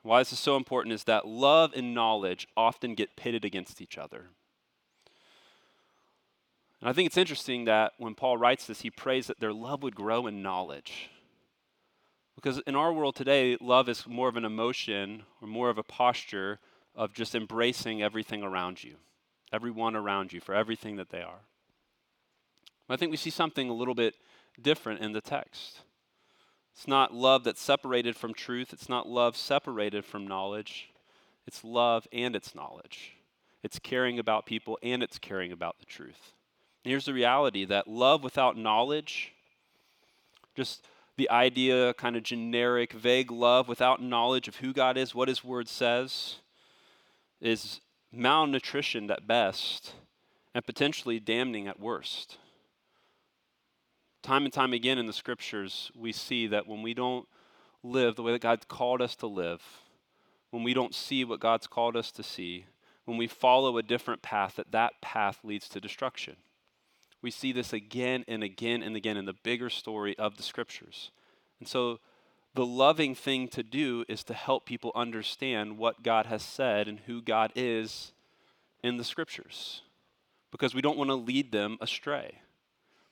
why 0.01 0.23
this 0.23 0.33
is 0.33 0.39
so 0.39 0.57
important 0.57 0.95
is 0.95 1.05
that 1.05 1.29
love 1.29 1.75
and 1.77 1.93
knowledge 1.93 2.49
often 2.57 2.95
get 2.95 3.17
pitted 3.17 3.45
against 3.45 3.83
each 3.83 3.99
other. 3.99 4.31
And 6.83 6.89
I 6.89 6.93
think 6.93 7.07
it's 7.07 7.17
interesting 7.17 7.67
that 7.67 7.93
when 7.99 8.17
Paul 8.17 8.39
writes 8.39 8.67
this, 8.67 8.81
he 8.81 8.91
prays 8.91 9.29
that 9.29 9.39
their 9.39 9.53
love 9.53 9.85
would 9.85 9.95
grow 9.95 10.27
in 10.27 10.43
knowledge. 10.43 11.11
Because 12.35 12.61
in 12.67 12.75
our 12.75 12.93
world 12.93 13.15
today, 13.15 13.57
love 13.61 13.89
is 13.89 14.05
more 14.05 14.29
of 14.29 14.37
an 14.37 14.45
emotion 14.45 15.23
or 15.41 15.47
more 15.47 15.71
of 15.71 15.79
a 15.79 15.85
posture 15.85 16.59
of 16.97 17.15
just 17.15 17.37
embracing 17.37 18.03
everything 18.03 18.43
around 18.43 18.83
you, 18.83 18.97
everyone 19.53 19.95
around 19.95 20.33
you 20.33 20.41
for 20.41 20.57
everything 20.57 20.97
that 20.97 21.11
they 21.11 21.23
are. 21.23 21.43
But 22.89 22.95
I 22.95 22.97
think 22.97 23.13
we 23.13 23.17
see 23.17 23.31
something 23.31 23.69
a 23.69 23.75
little 23.75 23.95
bit 23.95 24.15
different 24.61 25.03
in 25.03 25.13
the 25.13 25.21
text. 25.21 25.83
It's 26.75 26.89
not 26.89 27.15
love 27.15 27.45
that's 27.45 27.61
separated 27.61 28.17
from 28.17 28.35
truth, 28.35 28.73
it's 28.73 28.89
not 28.89 29.09
love 29.09 29.37
separated 29.37 30.05
from 30.05 30.27
knowledge. 30.27 30.89
It's 31.47 31.63
love 31.63 32.09
and 32.13 32.35
it's 32.35 32.55
knowledge. 32.55 33.13
It's 33.63 33.79
caring 33.79 34.19
about 34.19 34.47
people 34.47 34.79
and 34.83 35.03
it's 35.03 35.19
caring 35.19 35.53
about 35.53 35.79
the 35.79 35.87
truth. 35.87 36.33
Here's 36.85 37.05
the 37.05 37.15
reality 37.15 37.65
that 37.65 37.87
love 37.87 38.25
without 38.25 38.57
knowledge, 38.57 39.33
just 40.57 40.85
the 41.17 41.31
idea, 41.31 41.95
kind 41.95 42.17
of 42.17 42.23
generic, 42.23 42.93
vague 42.93 43.31
love 43.31 43.69
without 43.69 44.03
knowledge 44.03 44.49
of 44.49 44.57
who 44.57 44.73
God 44.73 44.97
is, 44.97 45.15
what 45.15 45.29
His 45.29 45.45
Word 45.45 45.69
says, 45.69 46.37
is 47.41 47.81
malnutrition 48.13 49.11
at 49.11 49.27
best 49.27 49.95
and 50.55 50.67
potentially 50.67 51.21
damning 51.21 51.69
at 51.69 51.81
worst. 51.81 52.39
Time 54.23 54.45
and 54.45 54.53
time 54.53 54.73
again 54.73 54.99
in 54.99 55.07
the 55.07 55.13
scriptures, 55.13 55.91
we 55.95 56.13
see 56.13 56.47
that 56.47 56.67
when 56.67 56.83
we 56.83 56.95
don't 56.95 57.27
live 57.83 58.17
the 58.17 58.23
way 58.23 58.33
that 58.33 58.41
God 58.41 58.69
called 58.69 59.03
us 59.03 59.17
to 59.17 59.27
live, 59.27 59.63
when 60.51 60.63
we 60.63 60.75
don't 60.75 60.95
see 60.95 61.25
what 61.25 61.41
God's 61.41 61.67
called 61.67 61.97
us 61.97 62.11
to 62.13 62.23
see, 62.23 62.67
when 63.05 63.17
we 63.17 63.27
follow 63.27 63.79
a 63.79 63.83
different 63.83 64.23
path, 64.23 64.57
that 64.57 64.71
that 64.73 65.01
path 65.01 65.41
leads 65.43 65.69
to 65.71 65.81
destruction. 65.81 66.37
We 67.23 67.31
see 67.31 67.53
this 67.53 67.73
again 67.73 68.25
and 68.27 68.43
again 68.43 68.83
and 68.83 68.97
again 68.97 69.17
in 69.17 69.25
the 69.25 69.33
bigger 69.33 69.71
story 69.71 70.19
of 70.19 70.37
the 70.37 70.43
scriptures. 70.43 71.11
And 71.61 71.69
so 71.69 72.01
the 72.55 72.67
loving 72.67 73.15
thing 73.15 73.49
to 73.49 73.63
do 73.63 74.05
is 74.09 74.25
to 74.25 74.35
help 74.35 74.67
people 74.67 74.93
understand 74.95 75.79
what 75.79 76.03
God 76.03 76.27
has 76.27 76.43
said 76.43 76.89
and 76.89 77.01
who 77.07 77.23
God 77.23 77.53
is 77.55 78.13
in 78.83 78.97
the 78.97 79.05
scriptures. 79.05 79.83
Because 80.51 80.75
we 80.75 80.83
don't 80.83 80.99
want 80.99 81.09
to 81.09 81.15
lead 81.15 81.53
them 81.53 81.79
astray. 81.81 82.41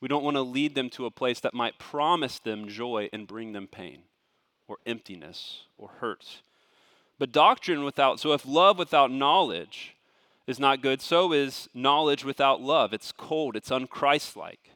We 0.00 0.09
don't 0.09 0.25
want 0.25 0.37
to 0.37 0.43
lead 0.43 0.75
them 0.75 0.90
to 0.90 1.07
a 1.07 1.11
place 1.11 1.40
that 1.40 1.55
might 1.55 1.79
promise 1.79 2.38
them 2.38 2.69
joy 2.69 3.09
and 3.12 3.26
bring 3.26 3.52
them 3.52 3.67
pain 3.67 4.02
or 4.67 4.79
emptiness 4.85 5.64
or 5.79 5.90
hurt. 6.00 6.43
But 7.19 7.33
doctrine 7.33 7.85
without, 7.85 8.19
so 8.19 8.33
if 8.33 8.47
love 8.47 8.79
without 8.79 9.11
knowledge, 9.11 9.95
is 10.50 10.61
not 10.61 10.83
good, 10.83 11.00
so 11.00 11.33
is 11.33 11.69
knowledge 11.73 12.25
without 12.25 12.61
love. 12.61 12.92
It's 12.92 13.12
cold, 13.12 13.57
it's 13.57 13.71
unchristlike. 13.71 14.75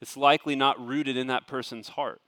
It's 0.00 0.16
likely 0.16 0.56
not 0.56 0.84
rooted 0.84 1.16
in 1.16 1.28
that 1.28 1.46
person's 1.46 1.90
heart. 1.90 2.20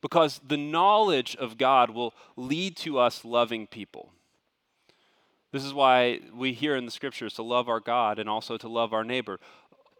Because 0.00 0.40
the 0.46 0.56
knowledge 0.56 1.36
of 1.36 1.58
God 1.58 1.90
will 1.90 2.14
lead 2.36 2.76
to 2.78 2.98
us 2.98 3.24
loving 3.24 3.66
people. 3.66 4.12
This 5.52 5.64
is 5.64 5.74
why 5.74 6.20
we 6.34 6.52
hear 6.52 6.76
in 6.76 6.84
the 6.84 6.90
scriptures 6.90 7.34
to 7.34 7.42
love 7.42 7.68
our 7.68 7.80
God 7.80 8.18
and 8.18 8.28
also 8.28 8.56
to 8.56 8.68
love 8.68 8.92
our 8.92 9.04
neighbor. 9.04 9.40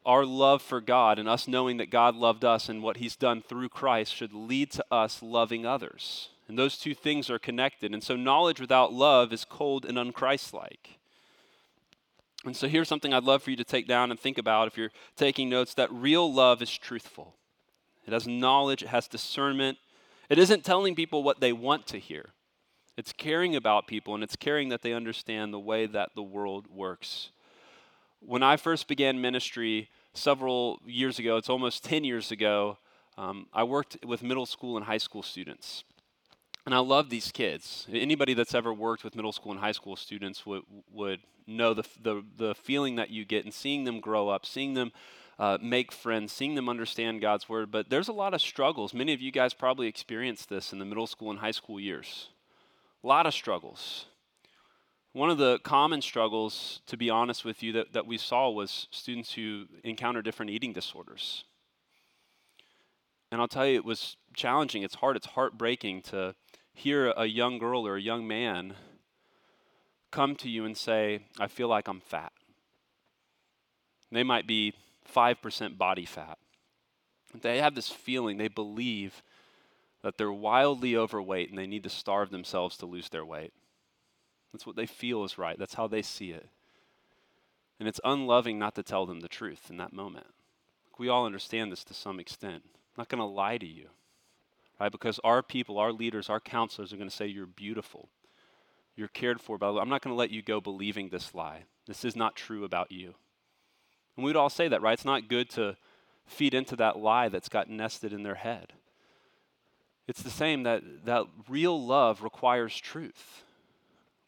Our 0.05 0.25
love 0.25 0.63
for 0.63 0.81
God 0.81 1.19
and 1.19 1.29
us 1.29 1.49
knowing 1.49 1.79
that 1.79 1.91
God 1.91 2.15
loved 2.15 2.45
us 2.45 2.69
and 2.69 2.83
what 2.83 2.99
He's 2.99 3.17
done 3.17 3.43
through 3.43 3.71
Christ 3.71 4.15
should 4.15 4.33
lead 4.33 4.71
to 4.73 4.85
us 4.91 5.23
loving 5.23 5.67
others. 5.67 6.29
And 6.47 6.57
those 6.57 6.79
two 6.79 6.95
things 6.95 7.29
are 7.29 7.41
connected. 7.41 7.93
And 7.93 8.05
so, 8.05 8.15
knowledge 8.15 8.61
without 8.61 8.93
love 8.93 9.33
is 9.33 9.45
cold 9.45 9.85
and 9.85 9.99
unchristlike. 9.99 10.97
And 12.47 12.57
so 12.57 12.69
here's 12.69 12.89
something 12.89 13.13
I'd 13.13 13.25
love 13.25 13.43
for 13.43 13.51
you 13.51 13.57
to 13.57 13.65
take 13.65 13.87
down 13.87 14.11
and 14.11 14.19
think 14.19 14.39
about 14.39 14.69
if 14.69 14.79
you're 14.79 14.93
taking 15.17 15.49
notes 15.49 15.75
that 15.75 15.93
real 15.93 16.33
love 16.33 16.63
is 16.63 16.77
truthful. 16.77 17.35
It 18.07 18.13
has 18.13 18.27
knowledge, 18.27 18.83
it 18.83 18.89
has 18.89 19.09
discernment. 19.09 19.79
It 20.29 20.39
isn't 20.39 20.65
telling 20.65 20.95
people 20.95 21.23
what 21.23 21.41
they 21.41 21.53
want 21.53 21.87
to 21.89 21.99
hear. 21.99 22.31
It's 22.97 23.13
caring 23.13 23.55
about 23.55 23.87
people 23.87 24.15
and 24.15 24.25
it's 24.25 24.37
caring 24.37 24.69
that 24.71 24.83
they 24.83 24.93
understand 24.93 25.53
the 25.53 25.59
way 25.59 25.87
that 25.87 26.11
the 26.15 26.23
world 26.23 26.67
works. 26.69 27.31
When 28.21 28.43
I 28.43 28.57
first 28.57 28.89
began 28.89 29.21
ministry 29.21 29.91
several 30.15 30.81
years 30.87 31.19
ago, 31.19 31.37
it's 31.37 31.51
almost 31.51 31.85
10 31.85 32.05
years 32.05 32.31
ago, 32.31 32.79
um, 33.19 33.47
I 33.53 33.65
worked 33.65 33.99
with 34.05 34.23
middle 34.23 34.47
school 34.47 34.77
and 34.77 34.87
high 34.87 34.99
school 34.99 35.23
students. 35.23 35.85
And 36.67 36.75
I 36.75 36.79
love 36.79 37.11
these 37.11 37.31
kids. 37.31 37.87
Anybody 37.91 38.35
that's 38.35 38.55
ever 38.55 38.75
worked 38.75 39.05
with 39.05 39.15
middle 39.15 39.33
school 39.33 39.53
and 39.53 39.61
high 39.61 39.73
school 39.73 39.95
students 39.95 40.45
would, 40.45 40.63
would 40.93 41.21
know 41.47 41.73
the, 41.73 41.85
the, 42.03 42.25
the 42.37 42.55
feeling 42.57 42.97
that 42.97 43.09
you 43.11 43.25
get 43.25 43.45
and 43.45 43.55
seeing 43.55 43.85
them 43.85 44.01
grow 44.01 44.29
up, 44.29 44.45
seeing 44.45 44.75
them 44.75 44.91
uh, 45.39 45.59
make 45.63 45.93
friends, 45.93 46.33
seeing 46.33 46.57
them 46.57 46.69
understand 46.69 47.21
God's 47.21 47.49
word. 47.49 47.71
But 47.71 47.89
there's 47.89 48.09
a 48.09 48.13
lot 48.13 48.35
of 48.35 48.41
struggles. 48.41 48.93
Many 48.93 49.13
of 49.13 49.21
you 49.21 49.31
guys 49.31 49.55
probably 49.55 49.87
experienced 49.87 50.49
this 50.49 50.73
in 50.73 50.81
the 50.81 50.85
middle 50.85 51.07
school 51.07 51.31
and 51.31 51.39
high 51.39 51.53
school 51.53 51.79
years. 51.79 52.31
A 53.05 53.07
lot 53.07 53.27
of 53.27 53.35
struggles. 53.35 54.07
One 55.13 55.31
of 55.31 55.39
the 55.39 55.61
common 55.61 56.03
struggles, 56.03 56.81
to 56.89 56.97
be 56.97 57.09
honest 57.09 57.45
with 57.45 57.63
you, 57.63 57.73
that, 57.75 57.93
that 57.93 58.07
we 58.07 58.19
saw 58.19 58.51
was 58.51 58.89
students 58.91 59.33
who 59.33 59.67
encounter 59.85 60.21
different 60.21 60.51
eating 60.51 60.73
disorders. 60.73 61.45
And 63.31 63.41
I'll 63.41 63.49
tell 63.49 63.67
you, 63.67 63.77
it 63.77 63.85
was 63.85 64.17
challenging. 64.35 64.83
It's 64.83 64.97
hard. 64.97 65.17
It's 65.17 65.27
heartbreaking 65.27 66.03
to 66.03 66.35
hear 66.77 67.13
a 67.17 67.25
young 67.25 67.59
girl 67.59 67.87
or 67.87 67.97
a 67.97 68.01
young 68.01 68.29
man 68.29 68.75
come 70.11 70.37
to 70.37 70.49
you 70.49 70.65
and 70.65 70.77
say, 70.77 71.21
I 71.41 71.49
feel 71.49 71.69
like 71.69 71.89
I'm 71.89 72.01
fat. 72.01 72.33
They 74.13 74.23
might 74.23 74.47
be 74.47 74.75
5% 75.13 75.79
body 75.79 76.05
fat. 76.05 76.39
They 77.41 77.59
have 77.59 77.75
this 77.75 77.89
feeling, 77.89 78.37
they 78.37 78.49
believe 78.49 79.23
that 80.03 80.19
they're 80.19 80.31
wildly 80.31 80.97
overweight 80.97 81.49
and 81.49 81.59
they 81.59 81.67
need 81.67 81.83
to 81.85 81.91
starve 81.91 82.31
themselves 82.31 82.77
to 82.77 82.87
lose 82.87 83.09
their 83.09 83.25
weight. 83.25 83.53
That's 84.53 84.67
what 84.67 84.77
they 84.77 84.87
feel 84.87 85.25
is 85.25 85.39
right, 85.39 85.59
that's 85.59 85.75
how 85.75 85.87
they 85.87 86.03
see 86.03 86.31
it. 86.31 86.47
And 87.81 87.89
it's 87.89 88.01
unloving 88.05 88.59
not 88.59 88.75
to 88.75 88.83
tell 88.83 89.07
them 89.07 89.21
the 89.21 89.29
truth 89.29 89.71
in 89.71 89.79
that 89.79 89.93
moment. 89.93 90.27
We 90.99 91.09
all 91.09 91.27
understand 91.27 91.73
this 91.73 91.85
to 91.85 91.95
some 91.95 92.21
extent. 92.21 92.63
I'm 92.65 92.99
not 92.99 93.09
going 93.09 93.19
to 93.19 93.25
lie 93.25 93.59
to 93.59 93.67
you 93.67 93.89
right? 94.81 94.93
Because 94.93 95.19
our 95.25 95.43
people, 95.43 95.79
our 95.79 95.93
leaders, 95.93 96.29
our 96.29 96.41
counselors 96.41 96.93
are 96.93 96.97
going 96.97 97.09
to 97.09 97.15
say, 97.15 97.27
You're 97.27 97.47
beautiful. 97.47 98.09
You're 98.97 99.09
cared 99.09 99.41
for 99.41 99.59
by 99.59 99.69
I'm 99.69 99.91
not 99.91 100.01
going 100.03 100.15
to 100.15 100.19
let 100.19 100.31
you 100.31 100.41
go 100.43 100.61
believing 100.61 101.11
this 101.11 101.35
lie. 101.35 101.65
This 101.87 102.05
is 102.05 102.17
not 102.17 102.35
true 102.35 102.65
about 102.65 102.91
you. 102.91 103.15
And 104.17 104.25
we'd 104.25 104.37
all 104.37 104.49
say 104.49 104.69
that, 104.69 104.81
right? 104.81 104.95
It's 104.95 105.05
not 105.05 105.29
good 105.29 105.51
to 105.51 105.77
feed 106.25 106.55
into 106.55 106.77
that 106.77 106.99
lie 106.99 107.29
that's 107.29 107.51
got 107.51 107.69
nested 107.69 108.13
in 108.13 108.23
their 108.23 108.37
head. 108.37 108.73
It's 110.09 110.23
the 110.23 110.31
same 110.31 110.63
that, 110.63 110.83
that 111.05 111.27
real 111.49 111.85
love 111.85 112.23
requires 112.23 112.79
truth. 112.79 113.45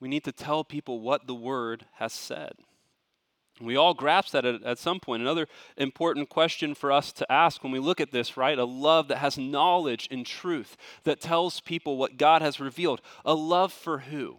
We 0.01 0.09
need 0.09 0.25
to 0.25 0.33
tell 0.33 0.65
people 0.65 1.01
what 1.01 1.27
the 1.27 1.35
word 1.35 1.87
has 1.95 2.13
said. 2.13 2.53
We 3.61 3.77
all 3.77 3.95
grasp 3.95 4.33
that 4.33 4.45
at, 4.45 4.63
at, 4.63 4.79
some 4.79 5.01
point. 5.01 5.23
Another 5.23 5.49
important 5.77 6.29
question 6.29 6.75
for 6.75 6.93
us 6.93 7.13
to 7.13 7.31
ask 7.31 7.63
when 7.63 7.73
we 7.73 7.79
look 7.79 8.01
at 8.01 8.13
this, 8.13 8.37
right? 8.37 8.59
A 8.59 8.65
love 8.65 9.09
that 9.09 9.19
has 9.19 9.37
knowledge 9.39 10.09
and 10.11 10.25
truth, 10.25 10.77
that 11.05 11.21
tells 11.21 11.61
people 11.61 11.97
what 11.97 12.17
God 12.17 12.43
has 12.43 12.61
revealed. 12.61 13.01
A 13.25 13.35
love 13.35 13.73
for 13.73 13.99
who? 13.99 14.39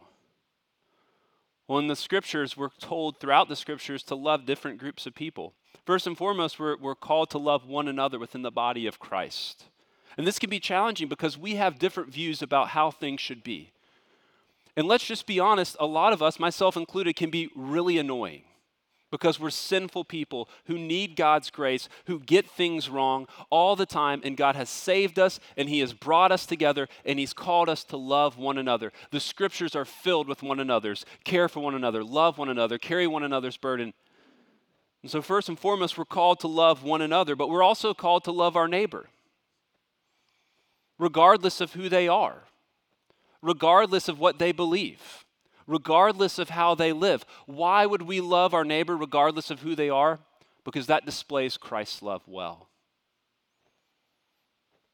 Well, 1.67 1.79
in 1.79 1.87
the 1.87 1.95
scriptures, 1.95 2.57
we're 2.57 2.69
told 2.79 3.19
throughout 3.19 3.47
the 3.47 3.55
scriptures 3.55 4.03
to 4.03 4.15
love 4.15 4.45
different 4.45 4.79
groups 4.79 5.05
of 5.05 5.13
people. 5.13 5.53
First 5.85 6.07
and 6.07 6.17
foremost, 6.17 6.59
we're, 6.59 6.77
we're 6.77 6.95
called 6.95 7.29
to 7.31 7.37
love 7.37 7.67
one 7.67 7.87
another 7.87 8.17
within 8.17 8.41
the 8.41 8.51
body 8.51 8.87
of 8.87 8.99
Christ. 8.99 9.65
And 10.17 10.25
this 10.25 10.39
can 10.39 10.49
be 10.49 10.59
challenging 10.59 11.07
because 11.07 11.37
we 11.37 11.55
have 11.55 11.77
different 11.77 12.11
views 12.11 12.41
about 12.41 12.69
how 12.69 12.89
things 12.89 13.21
should 13.21 13.43
be. 13.43 13.71
And 14.75 14.87
let's 14.87 15.05
just 15.05 15.27
be 15.27 15.39
honest, 15.39 15.75
a 15.79 15.85
lot 15.85 16.13
of 16.13 16.23
us, 16.23 16.39
myself 16.39 16.75
included, 16.75 17.15
can 17.15 17.29
be 17.29 17.49
really 17.55 17.97
annoying 17.97 18.43
because 19.11 19.39
we're 19.39 19.49
sinful 19.49 20.05
people 20.05 20.49
who 20.65 20.77
need 20.77 21.15
God's 21.15 21.49
grace, 21.49 21.89
who 22.05 22.19
get 22.19 22.49
things 22.49 22.89
wrong 22.89 23.27
all 23.49 23.75
the 23.75 23.85
time, 23.85 24.21
and 24.23 24.37
God 24.37 24.55
has 24.55 24.69
saved 24.69 25.17
us 25.17 25.39
and 25.57 25.69
He 25.69 25.79
has 25.79 25.93
brought 25.93 26.31
us 26.31 26.45
together 26.45 26.87
and 27.05 27.19
He's 27.19 27.33
called 27.33 27.69
us 27.69 27.83
to 27.85 27.97
love 27.97 28.37
one 28.37 28.57
another. 28.57 28.91
The 29.11 29.19
scriptures 29.19 29.75
are 29.75 29.85
filled 29.85 30.27
with 30.27 30.43
one 30.43 30.59
another's, 30.59 31.05
care 31.23 31.49
for 31.49 31.59
one 31.59 31.75
another, 31.75 32.03
love 32.03 32.37
one 32.37 32.49
another, 32.49 32.77
carry 32.77 33.07
one 33.07 33.23
another's 33.23 33.57
burden. 33.57 33.93
And 35.01 35.09
so, 35.09 35.21
first 35.21 35.47
and 35.47 35.57
foremost, 35.57 35.97
we're 35.97 36.05
called 36.05 36.41
to 36.41 36.47
love 36.47 36.83
one 36.83 37.01
another, 37.01 37.35
but 37.35 37.49
we're 37.49 37.63
also 37.63 37.93
called 37.93 38.25
to 38.25 38.31
love 38.31 38.57
our 38.57 38.67
neighbor, 38.67 39.09
regardless 40.97 41.61
of 41.61 41.73
who 41.73 41.87
they 41.87 42.07
are, 42.07 42.43
regardless 43.41 44.09
of 44.09 44.19
what 44.19 44.39
they 44.39 44.51
believe 44.51 45.25
regardless 45.69 46.39
of 46.39 46.49
how 46.49 46.73
they 46.73 46.91
live. 46.91 47.23
Why 47.45 47.85
would 47.85 48.01
we 48.01 48.19
love 48.19 48.53
our 48.53 48.65
neighbor 48.65 48.97
regardless 48.97 49.51
of 49.51 49.61
who 49.61 49.75
they 49.75 49.89
are? 49.89 50.19
Because 50.65 50.87
that 50.87 51.05
displays 51.05 51.57
Christ's 51.57 52.01
love 52.01 52.23
well. 52.27 52.67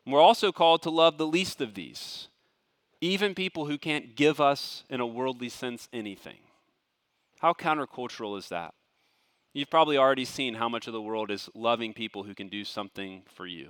We're 0.05 0.21
also 0.21 0.51
called 0.51 0.83
to 0.83 0.91
love 0.91 1.17
the 1.17 1.25
least 1.25 1.61
of 1.61 1.73
these, 1.73 2.27
even 3.01 3.33
people 3.33 3.65
who 3.65 3.77
can't 3.77 4.15
give 4.15 4.39
us, 4.39 4.83
in 4.89 4.99
a 4.99 5.07
worldly 5.07 5.49
sense, 5.49 5.87
anything. 5.91 6.37
How 7.39 7.53
countercultural 7.53 8.37
is 8.37 8.49
that? 8.49 8.73
You've 9.53 9.69
probably 9.69 9.97
already 9.97 10.25
seen 10.25 10.55
how 10.55 10.69
much 10.69 10.85
of 10.85 10.93
the 10.93 11.01
world 11.01 11.31
is 11.31 11.49
loving 11.55 11.93
people 11.93 12.23
who 12.23 12.35
can 12.35 12.49
do 12.49 12.65
something 12.65 13.23
for 13.33 13.47
you. 13.47 13.69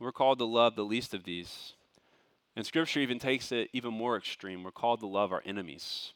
We're 0.00 0.12
called 0.12 0.38
to 0.40 0.44
love 0.44 0.74
the 0.74 0.84
least 0.84 1.14
of 1.14 1.24
these. 1.24 1.74
And 2.56 2.64
Scripture 2.64 3.00
even 3.00 3.18
takes 3.18 3.50
it 3.50 3.68
even 3.72 3.92
more 3.92 4.16
extreme. 4.16 4.62
We're 4.62 4.70
called 4.70 5.00
to 5.00 5.06
love 5.06 5.32
our 5.32 5.42
enemies, 5.44 6.12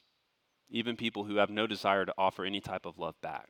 even 0.71 0.97
people 0.97 1.25
who 1.25 1.37
have 1.37 1.51
no 1.51 1.67
desire 1.67 2.05
to 2.05 2.15
offer 2.17 2.45
any 2.45 2.61
type 2.61 2.87
of 2.87 2.99
love 2.99 3.21
back. 3.21 3.49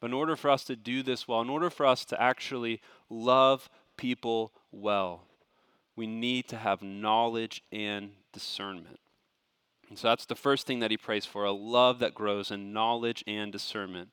But 0.00 0.08
in 0.08 0.14
order 0.14 0.36
for 0.36 0.50
us 0.50 0.64
to 0.64 0.76
do 0.76 1.02
this 1.02 1.26
well, 1.26 1.40
in 1.40 1.48
order 1.48 1.70
for 1.70 1.86
us 1.86 2.04
to 2.06 2.20
actually 2.20 2.82
love 3.08 3.70
people 3.96 4.52
well, 4.70 5.22
we 5.96 6.06
need 6.06 6.48
to 6.48 6.56
have 6.56 6.82
knowledge 6.82 7.62
and 7.72 8.10
discernment. 8.32 9.00
And 9.88 9.98
so 9.98 10.08
that's 10.08 10.26
the 10.26 10.34
first 10.34 10.66
thing 10.66 10.80
that 10.80 10.90
he 10.90 10.96
prays 10.96 11.24
for 11.24 11.44
a 11.44 11.52
love 11.52 12.00
that 12.00 12.14
grows 12.14 12.50
in 12.50 12.72
knowledge 12.72 13.24
and 13.26 13.52
discernment. 13.52 14.10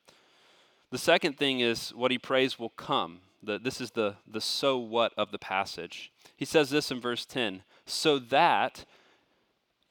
The 0.92 0.98
second 0.98 1.38
thing 1.38 1.60
is 1.60 1.90
what 1.90 2.12
he 2.12 2.18
prays 2.18 2.60
will 2.60 2.70
come. 2.70 3.20
The, 3.44 3.58
this 3.58 3.82
is 3.82 3.92
the, 3.92 4.16
the 4.28 4.42
so 4.42 4.78
what 4.78 5.14
of 5.18 5.32
the 5.32 5.40
passage. 5.40 6.12
He 6.36 6.46
says 6.46 6.70
this 6.70 6.92
in 6.92 7.02
verse 7.02 7.26
10 7.26 7.64
so 7.86 8.20
that 8.20 8.86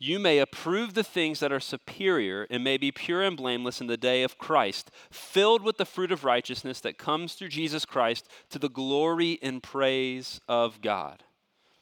you 0.02 0.18
may 0.18 0.38
approve 0.38 0.94
the 0.94 1.04
things 1.04 1.40
that 1.40 1.52
are 1.52 1.60
superior 1.60 2.46
and 2.50 2.64
may 2.64 2.78
be 2.78 2.90
pure 2.90 3.22
and 3.22 3.36
blameless 3.36 3.82
in 3.82 3.86
the 3.86 3.98
day 3.98 4.22
of 4.22 4.38
Christ, 4.38 4.90
filled 5.10 5.62
with 5.62 5.76
the 5.76 5.84
fruit 5.84 6.10
of 6.10 6.24
righteousness 6.24 6.80
that 6.80 6.96
comes 6.96 7.34
through 7.34 7.48
Jesus 7.48 7.84
Christ 7.84 8.26
to 8.48 8.58
the 8.58 8.70
glory 8.70 9.38
and 9.42 9.62
praise 9.62 10.40
of 10.48 10.80
God. 10.80 11.24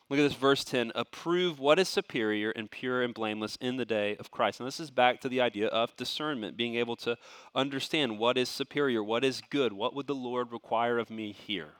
Look 0.08 0.20
at 0.20 0.22
this 0.22 0.34
verse 0.34 0.64
10 0.64 0.92
approve 0.94 1.58
what 1.58 1.78
is 1.78 1.88
superior 1.88 2.50
and 2.50 2.70
pure 2.70 3.02
and 3.02 3.12
blameless 3.12 3.56
in 3.60 3.76
the 3.76 3.84
day 3.84 4.16
of 4.16 4.30
Christ. 4.30 4.58
And 4.58 4.66
this 4.66 4.80
is 4.80 4.90
back 4.90 5.20
to 5.20 5.28
the 5.28 5.42
idea 5.42 5.68
of 5.68 5.94
discernment, 5.96 6.56
being 6.56 6.76
able 6.76 6.96
to 6.96 7.18
understand 7.54 8.18
what 8.18 8.38
is 8.38 8.48
superior, 8.48 9.04
what 9.04 9.22
is 9.22 9.42
good, 9.50 9.74
what 9.74 9.94
would 9.94 10.06
the 10.06 10.14
Lord 10.14 10.50
require 10.50 10.98
of 10.98 11.10
me 11.10 11.32
here 11.32 11.72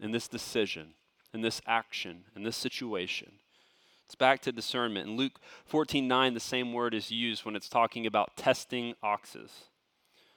in 0.00 0.10
this 0.10 0.26
decision, 0.26 0.94
in 1.32 1.42
this 1.42 1.62
action, 1.64 2.24
in 2.34 2.42
this 2.42 2.56
situation. 2.56 3.32
It's 4.06 4.16
back 4.16 4.40
to 4.42 4.52
discernment. 4.52 5.08
In 5.08 5.16
Luke 5.16 5.40
14 5.66 6.06
9, 6.08 6.34
the 6.34 6.40
same 6.40 6.72
word 6.72 6.92
is 6.92 7.12
used 7.12 7.44
when 7.44 7.54
it's 7.54 7.68
talking 7.68 8.06
about 8.06 8.36
testing 8.36 8.94
oxes 9.02 9.50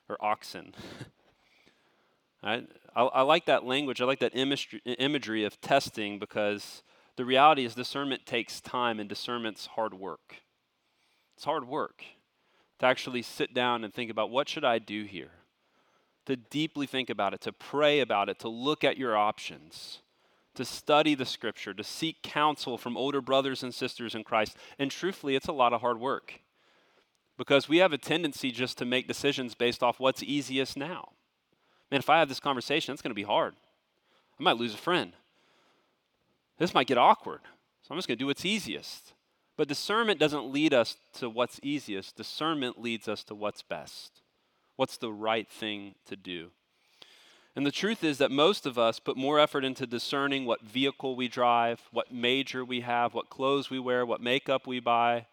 or 0.08 0.18
oxen. 0.24 0.74
I, 2.42 2.64
I, 2.96 3.04
I, 3.04 3.22
like 3.22 3.46
that 3.46 3.66
language. 3.66 4.02
I 4.02 4.06
like 4.06 4.20
that 4.20 4.36
imagery, 4.36 4.82
imagery 4.86 5.44
of 5.44 5.60
testing 5.62 6.20
because 6.20 6.84
the 7.18 7.26
reality 7.26 7.66
is 7.66 7.76
discernment 7.76 8.26
takes 8.26 8.62
time 8.62 9.00
and 9.00 9.10
discernment's 9.10 9.66
hard 9.66 9.94
work. 9.94 10.38
It's 11.36 11.46
hard 11.46 11.68
work 11.68 12.04
to 12.80 12.86
actually 12.86 13.22
sit 13.22 13.54
down 13.54 13.84
and 13.84 13.94
think 13.94 14.10
about 14.10 14.30
what 14.30 14.48
should 14.48 14.64
I 14.64 14.80
do 14.80 15.04
here? 15.04 15.32
To 16.28 16.36
deeply 16.36 16.86
think 16.86 17.10
about 17.10 17.34
it, 17.34 17.42
to 17.42 17.52
pray 17.52 18.00
about 18.00 18.30
it, 18.30 18.40
to 18.40 18.50
look 18.50 18.84
at 18.84 18.98
your 18.98 19.18
options, 19.18 20.00
to 20.56 20.64
study 20.64 21.16
the 21.16 21.26
scripture, 21.26 21.74
to 21.74 21.84
seek 21.84 22.22
counsel 22.22 22.78
from 22.78 22.96
older 22.96 23.22
brothers 23.22 23.64
and 23.64 23.74
sisters 23.74 24.16
in 24.16 24.24
Christ. 24.24 24.56
And 24.78 24.92
truthfully, 24.92 25.36
it's 25.36 25.48
a 25.48 25.54
lot 25.54 25.74
of 25.74 25.82
hard 25.82 26.00
work 26.00 26.42
because 27.38 27.68
we 27.68 27.78
have 27.78 27.94
a 27.94 27.98
tendency 27.98 28.52
just 28.52 28.78
to 28.78 28.86
make 28.86 29.08
decisions 29.08 29.56
based 29.56 29.82
off 29.82 30.00
what's 30.00 30.22
easiest 30.22 30.78
now. 30.78 31.10
Man, 31.92 32.00
if 32.00 32.10
I 32.10 32.20
have 32.20 32.30
this 32.30 32.40
conversation, 32.40 32.94
it's 32.94 33.02
going 33.02 33.12
to 33.12 33.16
be 33.16 33.24
hard. 33.24 33.56
I 34.40 34.44
might 34.44 34.58
lose 34.58 34.74
a 34.74 34.78
friend. 34.78 35.14
This 36.58 36.74
might 36.74 36.88
get 36.88 36.98
awkward. 36.98 37.42
So 37.82 37.88
I'm 37.92 37.98
just 37.98 38.08
going 38.08 38.18
to 38.18 38.24
do 38.24 38.28
what's 38.28 38.46
easiest. 38.46 39.14
But 39.58 39.68
discernment 39.68 40.20
doesn't 40.20 40.52
lead 40.52 40.74
us 40.74 40.96
to 41.16 41.30
what's 41.30 41.60
easiest, 41.62 42.16
discernment 42.16 42.80
leads 42.82 43.08
us 43.10 43.24
to 43.26 43.36
what's 43.36 43.62
best. 43.62 44.22
What's 44.78 44.98
the 44.98 45.12
right 45.12 45.50
thing 45.50 45.96
to 46.06 46.16
do? 46.16 46.52
And 47.56 47.66
the 47.66 47.72
truth 47.72 48.04
is 48.04 48.20
that 48.20 48.32
most 48.32 48.66
of 48.66 48.78
us 48.78 49.00
put 49.00 49.18
more 49.18 49.38
effort 49.38 49.66
into 49.66 49.86
discerning 49.86 50.46
what 50.46 50.62
vehicle 50.62 51.18
we 51.18 51.28
drive, 51.28 51.82
what 51.92 52.14
major 52.14 52.64
we 52.64 52.82
have, 52.82 53.14
what 53.14 53.30
clothes 53.30 53.70
we 53.70 53.80
wear, 53.80 54.06
what 54.06 54.22
makeup 54.22 54.66
we 54.66 54.80
buy, 54.80 55.26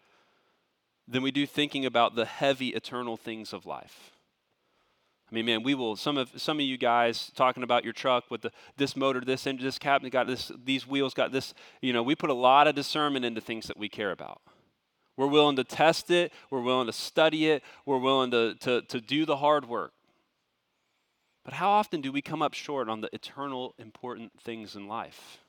than 1.07 1.23
we 1.23 1.31
do 1.31 1.45
thinking 1.45 1.85
about 1.85 2.15
the 2.15 2.25
heavy 2.25 2.69
eternal 2.69 3.15
things 3.15 3.53
of 3.53 3.65
life. 3.65 4.11
I 5.29 5.35
mean, 5.35 5.45
man, 5.45 5.63
we 5.63 5.75
will. 5.75 5.97
Some 5.97 6.17
of 6.17 6.31
some 6.37 6.57
of 6.57 6.65
you 6.65 6.77
guys 6.77 7.31
talking 7.35 7.63
about 7.63 7.83
your 7.83 7.91
truck 7.91 8.31
with 8.31 8.41
the 8.41 8.51
this 8.77 8.95
motor, 8.95 9.19
this 9.19 9.45
engine, 9.45 9.65
this 9.65 9.77
cabinet 9.77 10.11
got 10.11 10.25
this, 10.27 10.51
these 10.63 10.87
wheels 10.87 11.13
got 11.13 11.31
this. 11.33 11.53
You 11.81 11.91
know, 11.91 12.01
we 12.01 12.15
put 12.15 12.29
a 12.29 12.33
lot 12.33 12.67
of 12.67 12.75
discernment 12.75 13.25
into 13.25 13.41
things 13.41 13.67
that 13.67 13.77
we 13.77 13.89
care 13.89 14.11
about. 14.11 14.41
We're 15.17 15.27
willing 15.27 15.57
to 15.57 15.65
test 15.65 16.11
it. 16.11 16.31
We're 16.49 16.61
willing 16.61 16.87
to 16.87 16.93
study 16.93 17.47
it. 17.49 17.63
We're 17.85 17.97
willing 17.97 18.31
to 18.31 18.55
to 18.61 18.81
to 18.83 19.01
do 19.01 19.25
the 19.25 19.37
hard 19.37 19.67
work. 19.67 19.91
But 21.43 21.55
how 21.55 21.69
often 21.69 22.01
do 22.01 22.11
we 22.11 22.21
come 22.21 22.41
up 22.41 22.53
short 22.53 22.89
on 22.89 23.01
the 23.01 23.09
eternal, 23.13 23.73
important 23.77 24.33
things 24.41 24.75
in 24.75 24.87
life? 24.87 25.39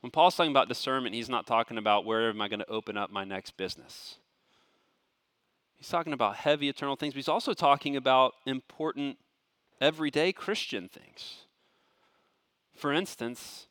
When 0.00 0.10
Paul's 0.10 0.34
talking 0.34 0.50
about 0.50 0.68
discernment, 0.68 1.14
he's 1.14 1.28
not 1.28 1.46
talking 1.46 1.76
about 1.76 2.06
where 2.06 2.30
am 2.30 2.40
I 2.40 2.48
going 2.48 2.60
to 2.60 2.70
open 2.70 2.96
up 2.96 3.10
my 3.10 3.24
next 3.24 3.58
business. 3.58 4.16
He's 5.80 5.88
talking 5.88 6.12
about 6.12 6.36
heavy 6.36 6.68
eternal 6.68 6.94
things, 6.94 7.14
but 7.14 7.18
he's 7.18 7.28
also 7.28 7.54
talking 7.54 7.96
about 7.96 8.34
important 8.44 9.16
everyday 9.80 10.30
Christian 10.30 10.90
things. 10.90 11.46
For 12.76 12.92
instance, 12.92 13.66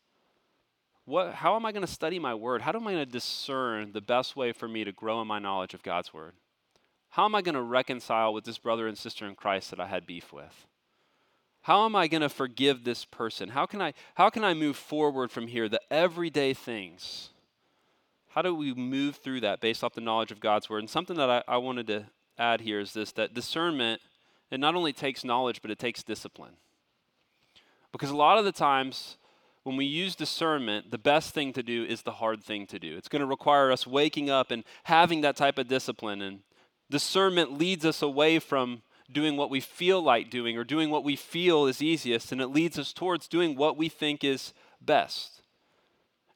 what, 1.06 1.36
how 1.36 1.56
am 1.56 1.68
I 1.68 1.72
going 1.72 1.86
to 1.86 1.92
study 1.92 2.18
my 2.18 2.34
word? 2.34 2.64
How 2.64 2.72
am 2.72 2.88
I 2.88 2.94
going 2.94 3.06
to 3.06 3.12
discern 3.12 3.92
the 3.92 4.02
best 4.02 4.36
way 4.36 4.52
for 4.52 4.68
me 4.68 4.84
to 4.84 4.92
grow 4.92 5.22
in 5.22 5.28
my 5.28 5.38
knowledge 5.38 5.76
of 5.76 5.84
God's 5.84 6.12
word? 6.12 6.34
How 7.10 7.26
am 7.26 7.36
I 7.36 7.44
going 7.44 7.54
to 7.54 7.62
reconcile 7.62 8.34
with 8.34 8.44
this 8.44 8.58
brother 8.58 8.88
and 8.88 8.98
sister 8.98 9.28
in 9.28 9.36
Christ 9.36 9.70
that 9.70 9.80
I 9.80 9.86
had 9.86 10.08
beef 10.08 10.34
with? 10.34 10.66
How 11.62 11.86
am 11.86 11.96
I 11.96 12.08
going 12.08 12.22
to 12.22 12.30
forgive 12.30 12.84
this 12.84 13.06
person? 13.06 13.50
How 13.50 13.68
can 13.68 13.84
I 13.84 13.94
how 14.16 14.32
can 14.32 14.44
I 14.44 14.56
move 14.56 14.78
forward 14.78 15.30
from 15.30 15.46
here? 15.46 15.70
The 15.70 15.82
everyday 15.92 16.56
things 16.56 17.30
how 18.30 18.42
do 18.42 18.54
we 18.54 18.74
move 18.74 19.18
through 19.18 19.42
that 19.42 19.60
based 19.60 19.84
off 19.84 19.94
the 19.94 20.02
knowledge 20.02 20.32
of 20.32 20.40
God's 20.40 20.70
word? 20.70 20.80
And 20.80 20.90
something 20.90 21.18
that 21.18 21.30
I, 21.30 21.44
I 21.48 21.58
wanted 21.58 21.88
to 21.88 22.06
add 22.38 22.62
here 22.62 22.80
is 22.80 22.94
this 22.94 23.12
that 23.14 23.34
discernment, 23.34 24.02
it 24.52 24.60
not 24.60 24.76
only 24.76 24.94
takes 24.94 25.24
knowledge, 25.24 25.62
but 25.62 25.72
it 25.72 25.80
takes 25.80 26.04
discipline. 26.04 26.54
Because 27.92 28.12
a 28.12 28.16
lot 28.16 28.38
of 28.38 28.46
the 28.46 28.52
times, 28.52 29.18
when 29.64 29.76
we 29.76 29.86
use 29.86 30.16
discernment, 30.16 30.92
the 30.92 30.98
best 30.98 31.34
thing 31.34 31.54
to 31.54 31.64
do 31.64 31.84
is 31.84 32.04
the 32.04 32.14
hard 32.14 32.44
thing 32.44 32.68
to 32.68 32.80
do. 32.80 32.96
It's 32.98 33.08
going 33.08 33.22
to 33.22 33.26
require 33.26 33.72
us 33.72 33.88
waking 33.88 34.30
up 34.30 34.52
and 34.52 34.64
having 34.84 35.22
that 35.22 35.36
type 35.36 35.58
of 35.58 35.68
discipline. 35.68 36.22
And 36.22 36.40
discernment 36.90 37.58
leads 37.58 37.84
us 37.84 38.02
away 38.02 38.40
from 38.40 38.84
doing 39.12 39.38
what 39.38 39.50
we 39.50 39.60
feel 39.60 40.02
like 40.02 40.30
doing 40.30 40.56
or 40.56 40.64
doing 40.64 40.92
what 40.92 41.04
we 41.04 41.16
feel 41.16 41.66
is 41.66 41.82
easiest, 41.82 42.32
and 42.32 42.42
it 42.42 42.50
leads 42.50 42.78
us 42.78 42.94
towards 42.94 43.28
doing 43.28 43.56
what 43.56 43.76
we 43.76 43.90
think 43.90 44.24
is 44.24 44.54
best. 44.80 45.39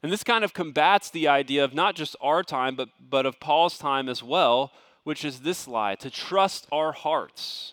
And 0.04 0.12
this 0.12 0.22
kind 0.22 0.44
of 0.44 0.52
combats 0.52 1.08
the 1.08 1.28
idea 1.28 1.64
of 1.64 1.72
not 1.72 1.94
just 1.94 2.14
our 2.20 2.42
time, 2.42 2.76
but, 2.76 2.90
but 3.00 3.24
of 3.24 3.40
Paul's 3.40 3.78
time 3.78 4.10
as 4.10 4.22
well, 4.22 4.70
which 5.02 5.24
is 5.24 5.40
this 5.40 5.66
lie 5.66 5.94
to 5.94 6.10
trust 6.10 6.66
our 6.70 6.92
hearts. 6.92 7.72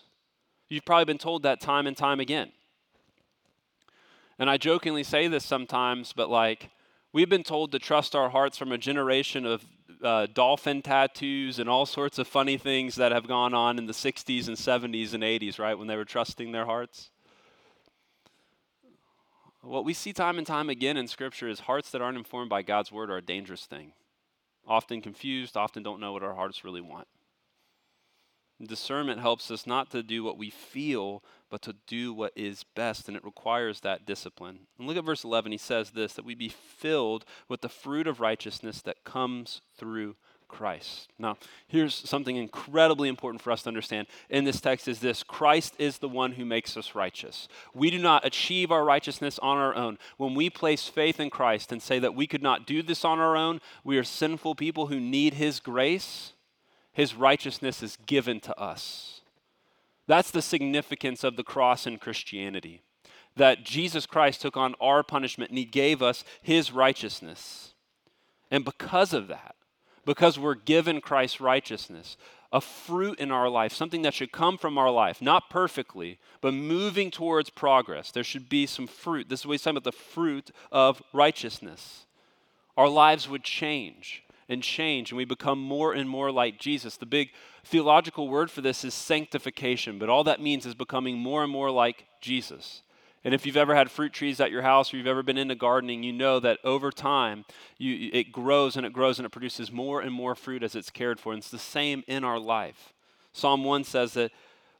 You've 0.70 0.86
probably 0.86 1.04
been 1.04 1.18
told 1.18 1.42
that 1.42 1.60
time 1.60 1.86
and 1.86 1.94
time 1.94 2.20
again. 2.20 2.52
And 4.38 4.48
I 4.48 4.56
jokingly 4.56 5.02
say 5.02 5.28
this 5.28 5.44
sometimes, 5.44 6.14
but 6.14 6.30
like, 6.30 6.70
we've 7.12 7.28
been 7.28 7.42
told 7.42 7.70
to 7.72 7.78
trust 7.78 8.16
our 8.16 8.30
hearts 8.30 8.56
from 8.56 8.72
a 8.72 8.78
generation 8.78 9.44
of 9.44 9.62
uh, 10.02 10.26
dolphin 10.32 10.80
tattoos 10.80 11.58
and 11.58 11.68
all 11.68 11.84
sorts 11.84 12.18
of 12.18 12.26
funny 12.26 12.56
things 12.56 12.94
that 12.94 13.12
have 13.12 13.28
gone 13.28 13.52
on 13.52 13.76
in 13.76 13.84
the 13.84 13.92
60s 13.92 14.48
and 14.48 14.56
70s 14.56 15.12
and 15.12 15.22
80s, 15.22 15.58
right, 15.58 15.78
when 15.78 15.86
they 15.86 15.96
were 15.96 16.06
trusting 16.06 16.52
their 16.52 16.64
hearts. 16.64 17.10
What 19.62 19.84
we 19.84 19.94
see 19.94 20.12
time 20.12 20.38
and 20.38 20.46
time 20.46 20.68
again 20.68 20.96
in 20.96 21.06
Scripture 21.06 21.48
is 21.48 21.60
hearts 21.60 21.90
that 21.90 22.02
aren't 22.02 22.18
informed 22.18 22.50
by 22.50 22.62
God's 22.62 22.90
word 22.90 23.10
are 23.10 23.16
a 23.16 23.22
dangerous 23.22 23.64
thing. 23.64 23.92
Often 24.66 25.02
confused, 25.02 25.56
often 25.56 25.82
don't 25.82 26.00
know 26.00 26.12
what 26.12 26.24
our 26.24 26.34
hearts 26.34 26.64
really 26.64 26.80
want. 26.80 27.06
Discernment 28.60 29.20
helps 29.20 29.50
us 29.50 29.66
not 29.66 29.90
to 29.90 30.02
do 30.02 30.22
what 30.22 30.38
we 30.38 30.50
feel, 30.50 31.22
but 31.50 31.62
to 31.62 31.74
do 31.86 32.12
what 32.12 32.32
is 32.36 32.64
best, 32.76 33.08
and 33.08 33.16
it 33.16 33.24
requires 33.24 33.80
that 33.80 34.06
discipline. 34.06 34.60
And 34.78 34.86
look 34.86 34.96
at 34.96 35.04
verse 35.04 35.24
11. 35.24 35.50
He 35.52 35.58
says 35.58 35.90
this 35.90 36.14
that 36.14 36.24
we 36.24 36.34
be 36.34 36.48
filled 36.48 37.24
with 37.48 37.60
the 37.60 37.68
fruit 37.68 38.06
of 38.06 38.20
righteousness 38.20 38.80
that 38.82 39.04
comes 39.04 39.62
through 39.76 40.16
Christ. 40.52 41.10
Now, 41.18 41.36
here's 41.66 41.94
something 41.94 42.36
incredibly 42.36 43.08
important 43.08 43.42
for 43.42 43.50
us 43.50 43.62
to 43.62 43.68
understand 43.68 44.06
in 44.30 44.44
this 44.44 44.60
text 44.60 44.86
is 44.86 45.00
this 45.00 45.24
Christ 45.24 45.74
is 45.78 45.98
the 45.98 46.08
one 46.08 46.32
who 46.32 46.44
makes 46.44 46.76
us 46.76 46.94
righteous. 46.94 47.48
We 47.74 47.90
do 47.90 47.98
not 47.98 48.24
achieve 48.24 48.70
our 48.70 48.84
righteousness 48.84 49.40
on 49.40 49.58
our 49.58 49.74
own. 49.74 49.98
When 50.16 50.34
we 50.34 50.48
place 50.50 50.86
faith 50.86 51.18
in 51.18 51.30
Christ 51.30 51.72
and 51.72 51.82
say 51.82 51.98
that 51.98 52.14
we 52.14 52.28
could 52.28 52.42
not 52.42 52.66
do 52.66 52.82
this 52.82 53.04
on 53.04 53.18
our 53.18 53.36
own, 53.36 53.60
we 53.82 53.98
are 53.98 54.04
sinful 54.04 54.54
people 54.54 54.86
who 54.86 55.00
need 55.00 55.34
his 55.34 55.58
grace 55.58 56.34
his 56.92 57.14
righteousness 57.14 57.82
is 57.82 57.96
given 58.06 58.40
to 58.40 58.58
us. 58.58 59.22
That's 60.06 60.30
the 60.30 60.42
significance 60.42 61.24
of 61.24 61.36
the 61.36 61.44
cross 61.44 61.86
in 61.86 61.96
Christianity. 61.98 62.82
That 63.34 63.64
Jesus 63.64 64.04
Christ 64.04 64.42
took 64.42 64.56
on 64.56 64.74
our 64.80 65.02
punishment 65.02 65.50
and 65.50 65.58
he 65.58 65.64
gave 65.64 66.02
us 66.02 66.22
his 66.42 66.70
righteousness. 66.70 67.72
And 68.50 68.64
because 68.64 69.14
of 69.14 69.28
that, 69.28 69.54
because 70.04 70.38
we're 70.38 70.54
given 70.54 71.00
Christ's 71.00 71.40
righteousness, 71.40 72.16
a 72.52 72.60
fruit 72.60 73.18
in 73.18 73.30
our 73.30 73.48
life, 73.48 73.72
something 73.72 74.02
that 74.02 74.14
should 74.14 74.32
come 74.32 74.58
from 74.58 74.76
our 74.76 74.90
life, 74.90 75.22
not 75.22 75.48
perfectly, 75.48 76.18
but 76.40 76.52
moving 76.52 77.10
towards 77.10 77.48
progress. 77.48 78.10
There 78.10 78.24
should 78.24 78.48
be 78.48 78.66
some 78.66 78.86
fruit. 78.86 79.28
This 79.28 79.40
is 79.40 79.46
what 79.46 79.52
he's 79.52 79.62
talking 79.62 79.78
about 79.78 79.84
the 79.84 79.92
fruit 79.92 80.50
of 80.70 81.02
righteousness. 81.12 82.04
Our 82.76 82.88
lives 82.88 83.28
would 83.28 83.44
change 83.44 84.22
and 84.48 84.62
change, 84.62 85.10
and 85.10 85.16
we 85.16 85.24
become 85.24 85.58
more 85.58 85.94
and 85.94 86.08
more 86.08 86.30
like 86.30 86.58
Jesus. 86.58 86.96
The 86.96 87.06
big 87.06 87.30
theological 87.64 88.28
word 88.28 88.50
for 88.50 88.60
this 88.60 88.84
is 88.84 88.92
sanctification, 88.92 89.98
but 89.98 90.10
all 90.10 90.24
that 90.24 90.40
means 90.40 90.66
is 90.66 90.74
becoming 90.74 91.16
more 91.16 91.42
and 91.42 91.52
more 91.52 91.70
like 91.70 92.04
Jesus. 92.20 92.82
And 93.24 93.34
if 93.34 93.46
you've 93.46 93.56
ever 93.56 93.74
had 93.74 93.90
fruit 93.90 94.12
trees 94.12 94.40
at 94.40 94.50
your 94.50 94.62
house 94.62 94.92
or 94.92 94.96
you've 94.96 95.06
ever 95.06 95.22
been 95.22 95.38
into 95.38 95.54
gardening, 95.54 96.02
you 96.02 96.12
know 96.12 96.40
that 96.40 96.58
over 96.64 96.90
time 96.90 97.44
you, 97.78 98.10
it 98.12 98.32
grows 98.32 98.76
and 98.76 98.84
it 98.84 98.92
grows 98.92 99.18
and 99.18 99.26
it 99.26 99.30
produces 99.30 99.70
more 99.70 100.00
and 100.00 100.12
more 100.12 100.34
fruit 100.34 100.62
as 100.62 100.74
it's 100.74 100.90
cared 100.90 101.20
for. 101.20 101.32
And 101.32 101.38
it's 101.38 101.50
the 101.50 101.58
same 101.58 102.02
in 102.08 102.24
our 102.24 102.38
life. 102.38 102.92
Psalm 103.32 103.62
1 103.62 103.84
says 103.84 104.14
that 104.14 104.32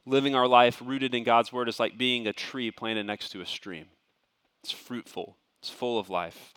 living 0.05 0.35
our 0.35 0.49
life 0.49 0.83
rooted 0.85 1.15
in 1.15 1.23
God's 1.23 1.53
word 1.53 1.69
is 1.69 1.79
like 1.79 1.97
being 1.97 2.27
a 2.27 2.33
tree 2.33 2.71
planted 2.71 3.07
next 3.07 3.31
to 3.31 3.41
a 3.41 3.47
stream. 3.47 3.87
It's 4.63 4.73
fruitful, 4.73 5.37
it's 5.61 5.71
full 5.71 5.99
of 5.99 6.11
life. 6.11 6.55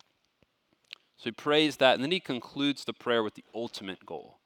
So 1.16 1.24
he 1.24 1.32
prays 1.32 1.76
that, 1.76 1.94
and 1.94 2.02
then 2.02 2.10
he 2.10 2.20
concludes 2.20 2.84
the 2.84 2.92
prayer 2.92 3.22
with 3.22 3.34
the 3.34 3.44
ultimate 3.54 4.04
goal 4.04 4.38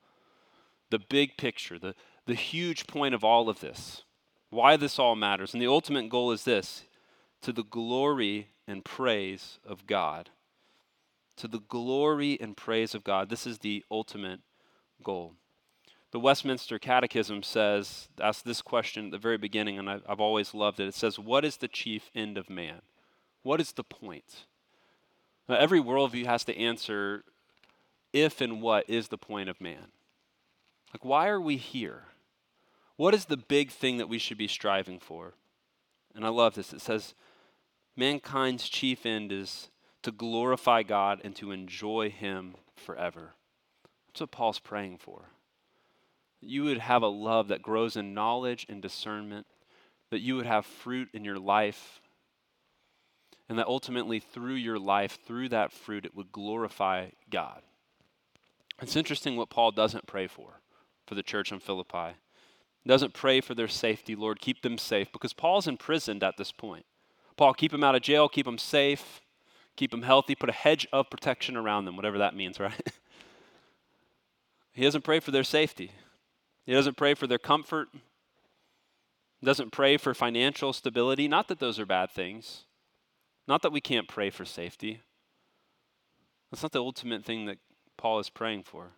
the 0.90 0.98
big 0.98 1.36
picture, 1.36 1.78
the, 1.78 1.94
the 2.26 2.34
huge 2.34 2.86
point 2.86 3.14
of 3.14 3.24
all 3.24 3.48
of 3.48 3.60
this, 3.60 4.02
why 4.50 4.76
this 4.76 4.98
all 4.98 5.16
matters. 5.16 5.52
And 5.54 5.62
the 5.62 5.68
ultimate 5.68 6.08
goal 6.08 6.32
is 6.32 6.44
this 6.44 6.82
to 7.42 7.52
the 7.52 7.64
glory 7.64 8.48
and 8.66 8.84
praise 8.84 9.58
of 9.66 9.86
God. 9.86 10.30
To 11.36 11.48
the 11.48 11.60
glory 11.60 12.38
and 12.40 12.56
praise 12.56 12.94
of 12.94 13.04
God. 13.04 13.30
This 13.30 13.46
is 13.46 13.58
the 13.58 13.84
ultimate 13.90 14.40
goal. 15.02 15.34
The 16.12 16.20
Westminster 16.20 16.78
Catechism 16.78 17.42
says, 17.42 18.08
asks 18.20 18.42
this 18.42 18.62
question 18.62 19.06
at 19.06 19.10
the 19.12 19.18
very 19.18 19.38
beginning, 19.38 19.78
and 19.78 19.88
I've 19.88 20.20
always 20.20 20.54
loved 20.54 20.80
it. 20.80 20.88
It 20.88 20.94
says, 20.94 21.18
What 21.18 21.44
is 21.44 21.56
the 21.56 21.68
chief 21.68 22.10
end 22.14 22.36
of 22.36 22.50
man? 22.50 22.82
What 23.42 23.60
is 23.60 23.72
the 23.72 23.84
point? 23.84 24.44
Now, 25.48 25.56
every 25.56 25.80
worldview 25.80 26.26
has 26.26 26.44
to 26.44 26.56
answer 26.56 27.24
if 28.12 28.40
and 28.40 28.60
what 28.60 28.88
is 28.88 29.08
the 29.08 29.18
point 29.18 29.48
of 29.48 29.60
man. 29.60 29.92
Like, 30.92 31.04
why 31.04 31.28
are 31.28 31.40
we 31.40 31.56
here? 31.56 32.04
What 32.96 33.14
is 33.14 33.26
the 33.26 33.36
big 33.36 33.70
thing 33.70 33.96
that 33.98 34.08
we 34.08 34.18
should 34.18 34.36
be 34.36 34.48
striving 34.48 34.98
for? 34.98 35.34
And 36.14 36.24
I 36.24 36.28
love 36.28 36.54
this. 36.54 36.72
It 36.72 36.80
says, 36.80 37.14
mankind's 37.96 38.68
chief 38.68 39.04
end 39.04 39.32
is 39.32 39.68
to 40.02 40.10
glorify 40.10 40.82
God 40.82 41.20
and 41.24 41.34
to 41.36 41.52
enjoy 41.52 42.10
Him 42.10 42.54
forever. 42.76 43.34
That's 44.08 44.20
what 44.20 44.30
Paul's 44.30 44.58
praying 44.58 44.98
for. 44.98 45.26
You 46.40 46.64
would 46.64 46.78
have 46.78 47.02
a 47.02 47.08
love 47.08 47.48
that 47.48 47.62
grows 47.62 47.96
in 47.96 48.14
knowledge 48.14 48.66
and 48.68 48.80
discernment, 48.80 49.46
that 50.10 50.20
you 50.20 50.36
would 50.36 50.46
have 50.46 50.64
fruit 50.64 51.08
in 51.12 51.24
your 51.24 51.38
life 51.38 52.00
and 53.50 53.58
that 53.58 53.66
ultimately 53.66 54.20
through 54.20 54.54
your 54.54 54.78
life, 54.78 55.18
through 55.26 55.48
that 55.48 55.72
fruit, 55.72 56.04
it 56.04 56.14
would 56.14 56.30
glorify 56.30 57.08
God. 57.30 57.62
It's 58.80 58.94
interesting 58.94 59.36
what 59.36 59.50
Paul 59.50 59.72
doesn't 59.72 60.06
pray 60.06 60.28
for 60.28 60.60
for 61.04 61.16
the 61.16 61.24
church 61.24 61.50
in 61.50 61.58
Philippi. 61.58 62.14
He 62.84 62.88
doesn't 62.88 63.12
pray 63.12 63.40
for 63.40 63.56
their 63.56 63.66
safety, 63.66 64.14
Lord, 64.14 64.40
keep 64.40 64.62
them 64.62 64.78
safe, 64.78 65.10
because 65.12 65.32
Paul's 65.32 65.66
imprisoned 65.66 66.22
at 66.22 66.36
this 66.36 66.52
point. 66.52 66.86
Paul, 67.40 67.54
keep 67.54 67.72
them 67.72 67.82
out 67.82 67.94
of 67.94 68.02
jail, 68.02 68.28
keep 68.28 68.44
them 68.44 68.58
safe, 68.58 69.22
keep 69.74 69.92
them 69.92 70.02
healthy, 70.02 70.34
put 70.34 70.50
a 70.50 70.52
hedge 70.52 70.86
of 70.92 71.08
protection 71.08 71.56
around 71.56 71.86
them, 71.86 71.96
whatever 71.96 72.18
that 72.18 72.36
means, 72.36 72.60
right? 72.60 72.92
he 74.74 74.82
doesn't 74.82 75.04
pray 75.04 75.20
for 75.20 75.30
their 75.30 75.42
safety. 75.42 75.92
He 76.66 76.74
doesn't 76.74 76.98
pray 76.98 77.14
for 77.14 77.26
their 77.26 77.38
comfort. 77.38 77.88
He 79.38 79.46
doesn't 79.46 79.72
pray 79.72 79.96
for 79.96 80.12
financial 80.12 80.74
stability. 80.74 81.28
Not 81.28 81.48
that 81.48 81.60
those 81.60 81.78
are 81.78 81.86
bad 81.86 82.10
things. 82.10 82.64
Not 83.48 83.62
that 83.62 83.72
we 83.72 83.80
can't 83.80 84.06
pray 84.06 84.28
for 84.28 84.44
safety. 84.44 85.00
That's 86.50 86.62
not 86.62 86.72
the 86.72 86.82
ultimate 86.82 87.24
thing 87.24 87.46
that 87.46 87.56
Paul 87.96 88.18
is 88.18 88.28
praying 88.28 88.64
for. 88.64 88.88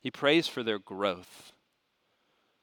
He 0.00 0.10
prays 0.10 0.48
for 0.48 0.62
their 0.62 0.78
growth. 0.78 1.52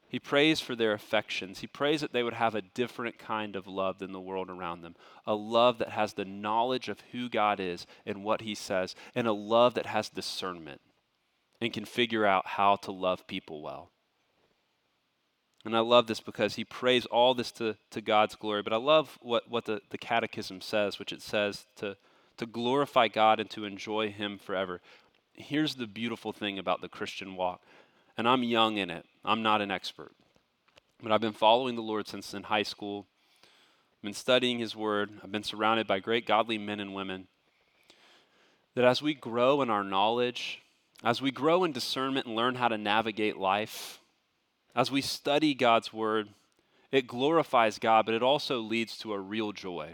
He 0.09 0.19
prays 0.19 0.59
for 0.59 0.75
their 0.75 0.91
affections. 0.91 1.59
He 1.59 1.67
prays 1.67 2.01
that 2.01 2.13
they 2.13 2.23
would 2.23 2.33
have 2.33 2.55
a 2.55 2.63
different 2.63 3.19
kind 3.19 3.55
of 3.55 3.67
love 3.67 3.99
than 3.99 4.11
the 4.11 4.19
world 4.19 4.49
around 4.49 4.81
them. 4.81 4.95
A 5.27 5.35
love 5.35 5.77
that 5.77 5.91
has 5.91 6.13
the 6.13 6.25
knowledge 6.25 6.89
of 6.89 7.03
who 7.11 7.29
God 7.29 7.59
is 7.59 7.85
and 8.07 8.23
what 8.23 8.41
He 8.41 8.55
says, 8.55 8.95
and 9.13 9.27
a 9.27 9.33
love 9.33 9.75
that 9.75 9.85
has 9.85 10.09
discernment 10.09 10.81
and 11.61 11.71
can 11.71 11.85
figure 11.85 12.25
out 12.25 12.47
how 12.47 12.75
to 12.77 12.91
love 12.91 13.27
people 13.27 13.61
well. 13.61 13.91
And 15.65 15.75
I 15.75 15.81
love 15.81 16.07
this 16.07 16.21
because 16.21 16.55
he 16.55 16.63
prays 16.63 17.05
all 17.07 17.33
this 17.33 17.51
to, 17.53 17.75
to 17.91 18.01
God's 18.01 18.35
glory. 18.35 18.61
But 18.61 18.73
I 18.73 18.77
love 18.77 19.17
what, 19.21 19.49
what 19.49 19.65
the, 19.65 19.81
the 19.89 19.97
catechism 19.97 20.61
says, 20.61 20.99
which 20.99 21.11
it 21.11 21.21
says 21.21 21.65
to, 21.75 21.97
to 22.37 22.45
glorify 22.45 23.09
God 23.09 23.39
and 23.39 23.49
to 23.51 23.65
enjoy 23.65 24.09
him 24.09 24.37
forever. 24.37 24.79
Here's 25.33 25.75
the 25.75 25.87
beautiful 25.87 26.31
thing 26.31 26.57
about 26.57 26.81
the 26.81 26.89
Christian 26.89 27.35
walk. 27.35 27.61
And 28.19 28.27
I'm 28.27 28.43
young 28.43 28.75
in 28.75 28.89
it, 28.89 29.05
I'm 29.23 29.41
not 29.43 29.61
an 29.61 29.71
expert. 29.71 30.11
But 31.01 31.13
I've 31.13 31.21
been 31.21 31.31
following 31.31 31.77
the 31.77 31.81
Lord 31.81 32.05
since 32.05 32.33
in 32.33 32.43
high 32.43 32.63
school. 32.63 33.05
I've 33.41 34.03
been 34.03 34.13
studying 34.13 34.59
his 34.59 34.75
word. 34.75 35.09
I've 35.23 35.31
been 35.31 35.41
surrounded 35.41 35.87
by 35.87 35.99
great 35.99 36.27
godly 36.27 36.57
men 36.57 36.81
and 36.81 36.93
women. 36.93 37.27
That 38.75 38.83
as 38.83 39.01
we 39.01 39.13
grow 39.13 39.61
in 39.61 39.69
our 39.69 39.85
knowledge, 39.85 40.61
as 41.01 41.21
we 41.21 41.31
grow 41.31 41.63
in 41.63 41.71
discernment 41.71 42.25
and 42.25 42.35
learn 42.35 42.55
how 42.55 42.67
to 42.67 42.77
navigate 42.77 43.37
life, 43.37 43.99
as 44.75 44.91
we 44.91 44.99
study 44.99 45.53
God's 45.53 45.93
word, 45.93 46.27
it 46.91 47.07
glorifies 47.07 47.79
God, 47.79 48.05
but 48.05 48.15
it 48.15 48.21
also 48.21 48.59
leads 48.59 48.97
to 48.97 49.13
a 49.13 49.19
real 49.19 49.53
joy. 49.53 49.93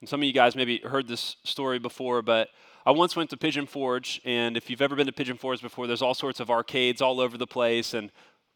And 0.00 0.08
some 0.08 0.20
of 0.20 0.24
you 0.24 0.32
guys 0.32 0.56
maybe 0.56 0.78
heard 0.78 1.08
this 1.08 1.36
story 1.44 1.78
before, 1.78 2.22
but 2.22 2.48
I 2.90 2.92
once 2.92 3.14
went 3.14 3.30
to 3.30 3.36
Pigeon 3.36 3.66
Forge, 3.66 4.20
and 4.24 4.56
if 4.56 4.68
you've 4.68 4.82
ever 4.82 4.96
been 4.96 5.06
to 5.06 5.12
Pigeon 5.12 5.36
Forge 5.36 5.62
before, 5.62 5.86
there's 5.86 6.02
all 6.02 6.12
sorts 6.12 6.40
of 6.40 6.50
arcades 6.50 7.00
all 7.00 7.20
over 7.20 7.38
the 7.38 7.46
place 7.46 7.94
and 7.94 8.10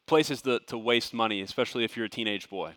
places 0.07 0.43
to, 0.43 0.59
to 0.67 0.77
waste 0.77 1.15
money, 1.15 1.41
especially 1.41 1.85
if 1.85 1.97
you're 1.97 2.07
a 2.07 2.09
teenage 2.09 2.51
boy. 2.51 2.73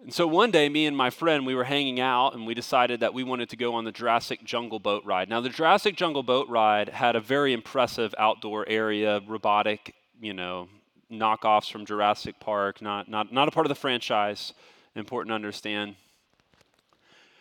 And 0.00 0.14
so 0.14 0.28
one 0.28 0.52
day, 0.52 0.68
me 0.68 0.86
and 0.86 0.96
my 0.96 1.10
friend, 1.10 1.44
we 1.44 1.56
were 1.56 1.64
hanging 1.64 1.98
out 1.98 2.34
and 2.34 2.46
we 2.46 2.54
decided 2.54 3.00
that 3.00 3.12
we 3.12 3.24
wanted 3.24 3.48
to 3.48 3.56
go 3.56 3.74
on 3.74 3.82
the 3.82 3.90
Jurassic 3.90 4.44
Jungle 4.44 4.78
Boat 4.78 5.04
ride. 5.04 5.28
Now, 5.28 5.40
the 5.40 5.48
Jurassic 5.48 5.96
Jungle 5.96 6.22
Boat 6.22 6.48
ride 6.48 6.90
had 6.90 7.16
a 7.16 7.20
very 7.20 7.52
impressive 7.52 8.14
outdoor 8.16 8.68
area, 8.68 9.20
robotic 9.26 9.96
you 10.20 10.32
know, 10.32 10.68
knockoffs 11.10 11.68
from 11.72 11.84
Jurassic 11.84 12.38
Park, 12.38 12.80
not, 12.80 13.08
not, 13.08 13.32
not 13.32 13.48
a 13.48 13.50
part 13.50 13.66
of 13.66 13.68
the 13.68 13.74
franchise. 13.74 14.52
Important 14.94 15.30
to 15.30 15.34
understand. 15.34 15.96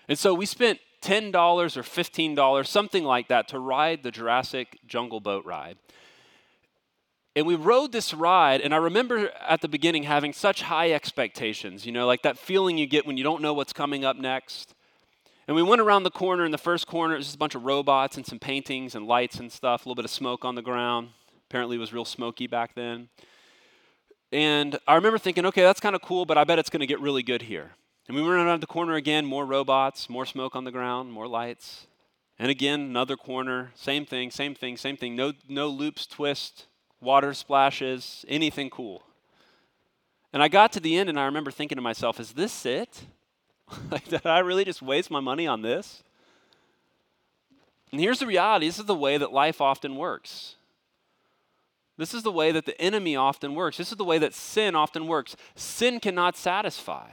And 0.08 0.18
so 0.18 0.34
we 0.34 0.48
spent 0.48 0.80
$10 1.02 1.34
or 1.34 1.82
$15, 1.82 2.68
something 2.68 3.04
like 3.04 3.28
that, 3.28 3.48
to 3.50 3.60
ride 3.60 4.04
the 4.04 4.12
Jurassic 4.12 4.80
Jungle 4.86 5.20
Boat 5.20 5.46
ride. 5.46 5.78
And 7.36 7.46
we 7.46 7.56
rode 7.56 7.92
this 7.92 8.14
ride, 8.14 8.60
and 8.62 8.74
I 8.74 8.78
remember 8.78 9.32
at 9.48 9.62
the 9.62 9.68
beginning 9.68 10.04
having 10.04 10.34
such 10.34 10.64
high 10.64 10.92
expectations, 10.92 11.86
you 11.86 11.92
know, 11.92 12.06
like 12.06 12.24
that 12.24 12.38
feeling 12.38 12.78
you 12.78 12.86
get 12.86 13.06
when 13.06 13.18
you 13.18 13.24
don't 13.24 13.42
know 13.42 13.54
what's 13.54 13.72
coming 13.72 14.04
up 14.04 14.18
next. 14.18 14.74
And 15.48 15.56
we 15.56 15.64
went 15.64 15.82
around 15.82 16.04
the 16.04 16.12
corner. 16.12 16.46
In 16.46 16.52
the 16.52 16.58
first 16.58 16.86
corner, 16.86 17.16
was 17.16 17.26
just 17.26 17.36
a 17.36 17.40
bunch 17.40 17.56
of 17.56 17.64
robots 17.64 18.18
and 18.18 18.26
some 18.26 18.40
paintings 18.40 18.94
and 18.94 19.08
lights 19.08 19.40
and 19.40 19.52
stuff, 19.52 19.86
a 19.86 19.90
little 19.90 19.96
bit 19.96 20.06
of 20.06 20.12
smoke 20.12 20.44
on 20.44 20.56
the 20.56 20.62
ground. 20.62 21.10
Apparently, 21.50 21.78
it 21.78 21.80
was 21.80 21.94
real 21.94 22.06
smoky 22.06 22.46
back 22.46 22.76
then. 22.76 23.10
And 24.32 24.78
I 24.88 24.96
remember 24.96 25.18
thinking, 25.18 25.46
okay, 25.48 25.62
that's 25.64 25.80
kind 25.80 25.96
of 25.96 26.02
cool, 26.02 26.26
but 26.26 26.38
I 26.38 26.44
bet 26.44 26.60
it's 26.60 26.70
going 26.70 26.82
to 26.82 26.86
get 26.86 27.00
really 27.00 27.24
good 27.24 27.44
here. 27.44 27.72
And 28.10 28.16
we 28.16 28.24
went 28.24 28.42
around 28.42 28.60
the 28.60 28.66
corner 28.66 28.96
again, 28.96 29.24
more 29.28 29.46
robots, 29.46 30.10
more 30.10 30.26
smoke 30.26 30.56
on 30.56 30.64
the 30.64 30.72
ground, 30.72 31.14
more 31.14 31.28
lights. 31.28 31.86
And 32.40 32.50
again, 32.50 32.80
another 32.80 33.16
corner, 33.16 33.70
same 33.76 34.04
thing, 34.04 34.32
same 34.32 34.56
thing, 34.56 34.78
same 34.78 34.98
thing. 34.98 35.16
No, 35.16 35.34
no 35.48 35.68
loops, 35.68 36.08
twists, 36.08 36.66
water 37.00 37.36
splashes, 37.36 38.26
anything 38.28 38.72
cool. 38.72 39.04
And 40.34 40.42
I 40.42 40.48
got 40.48 40.74
to 40.74 40.80
the 40.80 40.98
end 40.98 41.08
and 41.08 41.20
I 41.20 41.26
remember 41.26 41.52
thinking 41.52 41.76
to 41.76 41.84
myself, 41.84 42.20
is 42.20 42.32
this 42.32 42.66
it? 42.66 43.04
did 44.10 44.26
I 44.26 44.40
really 44.40 44.66
just 44.66 44.82
waste 44.82 45.12
my 45.12 45.20
money 45.20 45.46
on 45.46 45.62
this? 45.62 46.02
And 47.92 48.02
here's 48.02 48.20
the 48.20 48.26
reality 48.26 48.66
this 48.66 48.80
is 48.80 48.86
the 48.86 48.96
way 48.96 49.20
that 49.20 49.32
life 49.32 49.62
often 49.62 49.96
works. 49.96 50.56
This 51.96 52.16
is 52.16 52.24
the 52.24 52.32
way 52.32 52.52
that 52.54 52.66
the 52.66 52.80
enemy 52.82 53.16
often 53.16 53.54
works. 53.54 53.78
This 53.78 53.92
is 53.92 53.98
the 54.00 54.04
way 54.04 54.18
that 54.18 54.34
sin 54.34 54.74
often 54.74 55.06
works. 55.06 55.36
Sin 55.54 56.00
cannot 56.00 56.36
satisfy, 56.36 57.10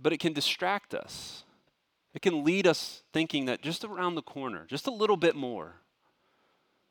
but 0.00 0.12
it 0.12 0.20
can 0.20 0.32
distract 0.32 0.94
us. 0.94 1.44
It 2.14 2.22
can 2.22 2.44
lead 2.44 2.66
us 2.66 3.02
thinking 3.12 3.44
that 3.46 3.62
just 3.62 3.84
around 3.84 4.14
the 4.14 4.22
corner, 4.22 4.64
just 4.68 4.86
a 4.86 4.90
little 4.90 5.16
bit 5.16 5.36
more. 5.36 5.74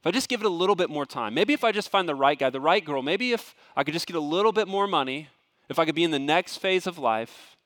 If 0.02 0.08
I 0.08 0.12
just 0.12 0.30
give 0.30 0.42
it 0.42 0.46
a 0.46 0.50
little 0.50 0.76
bit 0.76 0.90
more 0.90 1.06
time, 1.06 1.34
maybe 1.34 1.54
if 1.54 1.64
I 1.64 1.72
just 1.72 1.90
find 1.90 2.08
the 2.08 2.14
right 2.14 2.38
guy, 2.38 2.52
the 2.52 2.62
right 2.62 2.86
girl, 2.86 3.02
maybe 3.02 3.32
if 3.32 3.56
I 3.76 3.84
could 3.84 3.96
just 3.96 4.06
get 4.06 4.16
a 4.16 4.20
little 4.20 4.52
bit 4.52 4.68
more 4.68 4.86
money, 4.86 5.30
if 5.68 5.80
I 5.80 5.86
could 5.86 5.96
be 5.96 6.04
in 6.04 6.12
the 6.12 6.20
next 6.20 6.58
phase 6.58 6.86
of 6.86 7.00
life, 7.00 7.58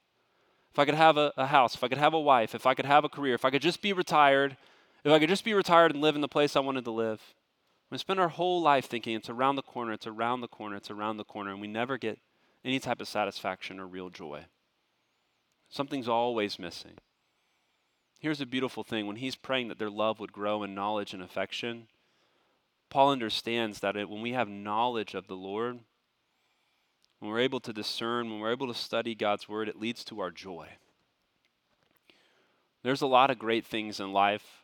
if 0.72 0.80
I 0.80 0.86
could 0.86 0.96
have 0.96 1.18
a, 1.18 1.34
a 1.36 1.48
house, 1.48 1.76
if 1.76 1.84
I 1.84 1.90
could 1.90 1.98
have 1.98 2.14
a 2.14 2.20
wife, 2.20 2.56
if 2.56 2.66
I 2.66 2.74
could 2.74 2.86
have 2.86 3.04
a 3.04 3.10
career, 3.10 3.34
if 3.34 3.44
I 3.44 3.50
could 3.50 3.62
just 3.62 3.82
be 3.82 3.92
retired, 3.92 4.56
if 5.04 5.12
I 5.12 5.20
could 5.20 5.30
just 5.30 5.44
be 5.44 5.54
retired 5.54 5.92
and 5.92 6.02
live 6.02 6.16
in 6.16 6.22
the 6.22 6.28
place 6.30 6.56
I 6.56 6.62
wanted 6.62 6.86
to 6.86 6.92
live. 6.92 7.22
We 7.90 7.98
spend 7.98 8.20
our 8.20 8.30
whole 8.30 8.62
life 8.62 8.86
thinking 8.86 9.16
it's 9.16 9.30
around 9.30 9.56
the 9.56 9.64
corner, 9.64 9.94
it's 9.94 10.08
around 10.08 10.42
the 10.42 10.48
corner, 10.48 10.76
it's 10.76 10.92
around 10.92 11.18
the 11.18 11.24
corner, 11.24 11.52
and 11.52 11.60
we 11.60 11.68
never 11.68 11.98
get 11.98 12.20
any 12.64 12.80
type 12.80 13.02
of 13.02 13.08
satisfaction 13.08 13.80
or 13.80 13.88
real 13.88 14.10
joy. 14.10 14.46
Something's 15.70 16.08
always 16.08 16.60
missing. 16.60 16.94
Here's 18.18 18.42
a 18.42 18.46
beautiful 18.46 18.84
thing 18.84 19.08
when 19.08 19.16
he's 19.18 19.36
praying 19.36 19.70
that 19.70 19.80
their 19.80 19.90
love 19.90 20.20
would 20.20 20.34
grow 20.34 20.64
in 20.64 20.76
knowledge 20.76 21.14
and 21.14 21.24
affection, 21.24 21.88
Paul 22.90 23.12
understands 23.12 23.80
that 23.80 23.96
it, 23.96 24.10
when 24.10 24.22
we 24.22 24.32
have 24.32 24.50
knowledge 24.50 25.14
of 25.14 25.28
the 25.28 25.36
Lord, 25.36 25.80
when 27.20 27.32
we're 27.32 27.40
able 27.40 27.60
to 27.62 27.72
discern, 27.72 28.30
when 28.30 28.40
we're 28.40 28.52
able 28.52 28.68
to 28.68 28.74
study 28.74 29.16
God's 29.16 29.48
word, 29.48 29.70
it 29.70 29.80
leads 29.80 30.04
to 30.06 30.20
our 30.20 30.32
joy. 30.32 30.68
There's 32.82 33.02
a 33.02 33.08
lot 33.08 33.30
of 33.30 33.38
great 33.38 33.66
things 33.66 34.00
in 34.00 34.12
life 34.12 34.60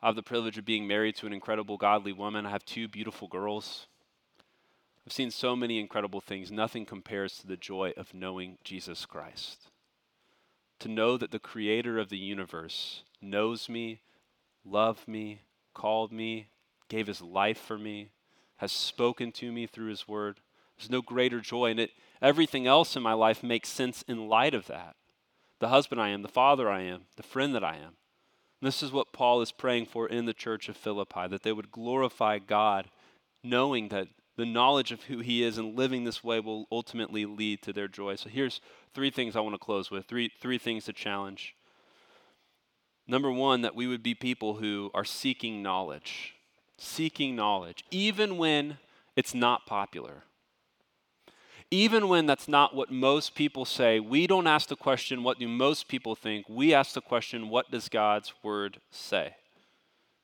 I 0.00 0.06
have 0.06 0.16
the 0.16 0.22
privilege 0.22 0.58
of 0.58 0.64
being 0.64 0.86
married 0.86 1.16
to 1.16 1.26
an 1.26 1.32
incredible, 1.32 1.76
godly 1.76 2.12
woman. 2.12 2.46
I 2.46 2.50
have 2.50 2.64
two 2.64 2.86
beautiful 2.86 3.26
girls. 3.26 3.86
I've 5.04 5.12
seen 5.12 5.30
so 5.30 5.56
many 5.56 5.80
incredible 5.80 6.20
things. 6.20 6.52
Nothing 6.52 6.86
compares 6.86 7.38
to 7.38 7.48
the 7.48 7.56
joy 7.56 7.92
of 7.96 8.14
knowing 8.14 8.58
Jesus 8.62 9.06
Christ. 9.06 9.70
To 10.80 10.88
know 10.88 11.16
that 11.16 11.30
the 11.30 11.38
creator 11.38 11.98
of 11.98 12.08
the 12.08 12.18
universe 12.18 13.02
knows 13.20 13.68
me, 13.68 14.00
loved 14.64 15.08
me, 15.08 15.42
called 15.74 16.12
me, 16.12 16.48
gave 16.88 17.06
his 17.06 17.20
life 17.20 17.58
for 17.58 17.78
me, 17.78 18.10
has 18.58 18.72
spoken 18.72 19.32
to 19.32 19.52
me 19.52 19.66
through 19.66 19.88
his 19.90 20.06
word. 20.06 20.40
There's 20.76 20.90
no 20.90 21.02
greater 21.02 21.40
joy 21.40 21.70
in 21.70 21.78
it. 21.78 21.90
Everything 22.22 22.66
else 22.66 22.96
in 22.96 23.02
my 23.02 23.12
life 23.12 23.42
makes 23.42 23.68
sense 23.68 24.02
in 24.06 24.28
light 24.28 24.54
of 24.54 24.66
that. 24.66 24.94
The 25.58 25.68
husband 25.68 26.00
I 26.00 26.10
am, 26.10 26.22
the 26.22 26.28
father 26.28 26.70
I 26.70 26.82
am, 26.82 27.02
the 27.16 27.22
friend 27.22 27.54
that 27.54 27.64
I 27.64 27.76
am. 27.76 27.96
This 28.60 28.82
is 28.82 28.92
what 28.92 29.12
Paul 29.12 29.40
is 29.40 29.52
praying 29.52 29.86
for 29.86 30.08
in 30.08 30.26
the 30.26 30.34
church 30.34 30.68
of 30.68 30.76
Philippi 30.76 31.26
that 31.28 31.42
they 31.42 31.52
would 31.52 31.70
glorify 31.70 32.38
God, 32.38 32.88
knowing 33.42 33.88
that 33.88 34.08
the 34.38 34.46
knowledge 34.46 34.92
of 34.92 35.02
who 35.02 35.18
he 35.18 35.42
is 35.42 35.58
and 35.58 35.76
living 35.76 36.04
this 36.04 36.22
way 36.22 36.38
will 36.38 36.68
ultimately 36.70 37.26
lead 37.26 37.60
to 37.60 37.72
their 37.72 37.88
joy. 37.88 38.14
So 38.14 38.28
here's 38.28 38.60
three 38.94 39.10
things 39.10 39.34
I 39.34 39.40
want 39.40 39.54
to 39.54 39.58
close 39.58 39.90
with 39.90 40.06
three, 40.06 40.30
three 40.40 40.58
things 40.58 40.84
to 40.84 40.92
challenge. 40.92 41.56
Number 43.08 43.32
one, 43.32 43.62
that 43.62 43.74
we 43.74 43.88
would 43.88 44.02
be 44.02 44.14
people 44.14 44.54
who 44.54 44.92
are 44.94 45.04
seeking 45.04 45.60
knowledge, 45.60 46.34
seeking 46.76 47.34
knowledge, 47.34 47.84
even 47.90 48.38
when 48.38 48.78
it's 49.16 49.34
not 49.34 49.66
popular. 49.66 50.22
Even 51.72 52.08
when 52.08 52.26
that's 52.26 52.46
not 52.46 52.76
what 52.76 52.92
most 52.92 53.34
people 53.34 53.64
say, 53.64 53.98
we 53.98 54.28
don't 54.28 54.46
ask 54.46 54.68
the 54.68 54.76
question, 54.76 55.24
what 55.24 55.40
do 55.40 55.48
most 55.48 55.88
people 55.88 56.14
think? 56.14 56.46
We 56.48 56.72
ask 56.72 56.94
the 56.94 57.00
question, 57.00 57.48
what 57.48 57.72
does 57.72 57.88
God's 57.88 58.32
word 58.44 58.78
say? 58.92 59.34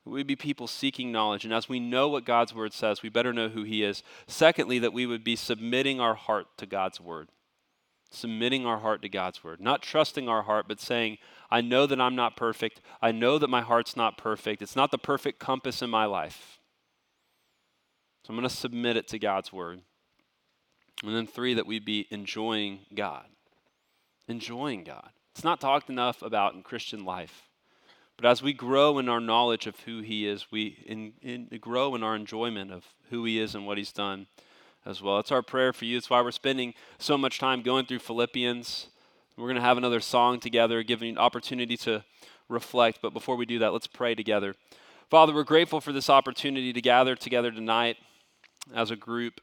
We 0.05 0.11
would 0.11 0.27
be 0.27 0.35
people 0.35 0.67
seeking 0.67 1.11
knowledge. 1.11 1.45
And 1.45 1.53
as 1.53 1.67
we 1.67 1.79
know 1.79 2.07
what 2.07 2.25
God's 2.25 2.53
word 2.53 2.73
says, 2.73 3.01
we 3.01 3.09
better 3.09 3.33
know 3.33 3.49
who 3.49 3.63
He 3.63 3.83
is. 3.83 4.03
Secondly, 4.27 4.77
that 4.79 4.93
we 4.93 5.07
would 5.07 5.23
be 5.23 5.35
submitting 5.35 5.99
our 5.99 6.13
heart 6.13 6.45
to 6.57 6.67
God's 6.67 7.01
word. 7.01 7.29
Submitting 8.11 8.67
our 8.67 8.79
heart 8.79 9.01
to 9.01 9.09
God's 9.09 9.43
word. 9.43 9.59
Not 9.59 9.81
trusting 9.81 10.29
our 10.29 10.43
heart, 10.43 10.67
but 10.67 10.79
saying, 10.79 11.17
I 11.49 11.61
know 11.61 11.87
that 11.87 11.99
I'm 11.99 12.15
not 12.15 12.37
perfect. 12.37 12.81
I 13.01 13.11
know 13.11 13.39
that 13.39 13.49
my 13.49 13.61
heart's 13.61 13.97
not 13.97 14.17
perfect. 14.17 14.61
It's 14.61 14.75
not 14.75 14.91
the 14.91 14.99
perfect 14.99 15.39
compass 15.39 15.81
in 15.81 15.89
my 15.89 16.05
life. 16.05 16.59
So 18.23 18.31
I'm 18.31 18.37
going 18.37 18.47
to 18.47 18.55
submit 18.55 18.97
it 18.97 19.07
to 19.09 19.19
God's 19.19 19.51
word. 19.51 19.81
And 21.03 21.15
then 21.15 21.27
three, 21.27 21.55
that 21.55 21.67
we'd 21.67 21.83
be 21.83 22.07
enjoying 22.11 22.81
God. 22.93 23.25
Enjoying 24.27 24.83
God. 24.83 25.09
It's 25.33 25.43
not 25.43 25.59
talked 25.59 25.89
enough 25.89 26.21
about 26.21 26.53
in 26.53 26.61
Christian 26.61 27.05
life. 27.05 27.44
But 28.17 28.27
as 28.27 28.41
we 28.41 28.53
grow 28.53 28.97
in 28.97 29.09
our 29.09 29.19
knowledge 29.19 29.67
of 29.67 29.79
who 29.81 30.01
He 30.01 30.27
is, 30.27 30.51
we 30.51 30.83
in, 30.85 31.13
in, 31.21 31.59
grow 31.59 31.95
in 31.95 32.03
our 32.03 32.15
enjoyment 32.15 32.71
of 32.71 32.85
who 33.09 33.25
He 33.25 33.39
is 33.39 33.55
and 33.55 33.67
what 33.67 33.77
He's 33.77 33.91
done 33.91 34.27
as 34.85 35.01
well. 35.01 35.19
It's 35.19 35.31
our 35.31 35.41
prayer 35.41 35.73
for 35.73 35.85
you. 35.85 35.97
It's 35.97 36.09
why 36.09 36.21
we're 36.21 36.31
spending 36.31 36.73
so 36.97 37.17
much 37.17 37.39
time 37.39 37.61
going 37.61 37.85
through 37.85 37.99
Philippians. 37.99 38.87
We're 39.35 39.47
going 39.47 39.55
to 39.55 39.61
have 39.61 39.77
another 39.77 39.99
song 39.99 40.39
together, 40.39 40.81
giving 40.83 41.09
an 41.09 41.17
opportunity 41.17 41.75
to 41.77 42.05
reflect. 42.47 42.99
But 43.01 43.13
before 43.13 43.35
we 43.35 43.45
do 43.45 43.59
that, 43.59 43.73
let's 43.73 43.87
pray 43.87 44.15
together. 44.15 44.55
Father, 45.09 45.33
we're 45.33 45.43
grateful 45.43 45.81
for 45.81 45.91
this 45.91 46.09
opportunity 46.09 46.71
to 46.71 46.81
gather 46.81 47.15
together 47.15 47.51
tonight 47.51 47.97
as 48.73 48.91
a 48.91 48.95
group 48.95 49.41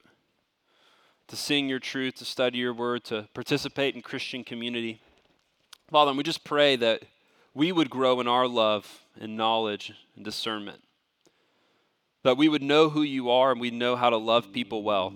to 1.29 1.37
sing 1.37 1.69
your 1.69 1.79
truth, 1.79 2.17
to 2.17 2.25
study 2.25 2.59
your 2.59 2.75
word, 2.75 3.05
to 3.05 3.29
participate 3.33 3.95
in 3.95 4.03
Christian 4.03 4.45
community. 4.45 5.01
Father, 5.91 6.13
we 6.13 6.23
just 6.23 6.45
pray 6.45 6.77
that 6.77 7.03
we 7.55 7.71
would 7.71 7.91
grow 7.91 8.21
in 8.21 8.29
our 8.29 8.49
love 8.49 9.03
and 9.21 9.37
knowledge 9.37 9.93
and 10.17 10.25
discernment. 10.25 10.83
That 12.25 12.37
we 12.37 12.49
would 12.49 12.63
know 12.63 12.89
who 12.89 13.03
you 13.03 13.31
are 13.31 13.53
and 13.53 13.61
we'd 13.61 13.75
know 13.75 13.97
how 13.97 14.11
to 14.11 14.17
love 14.17 14.53
people 14.53 14.83
well. 14.83 15.13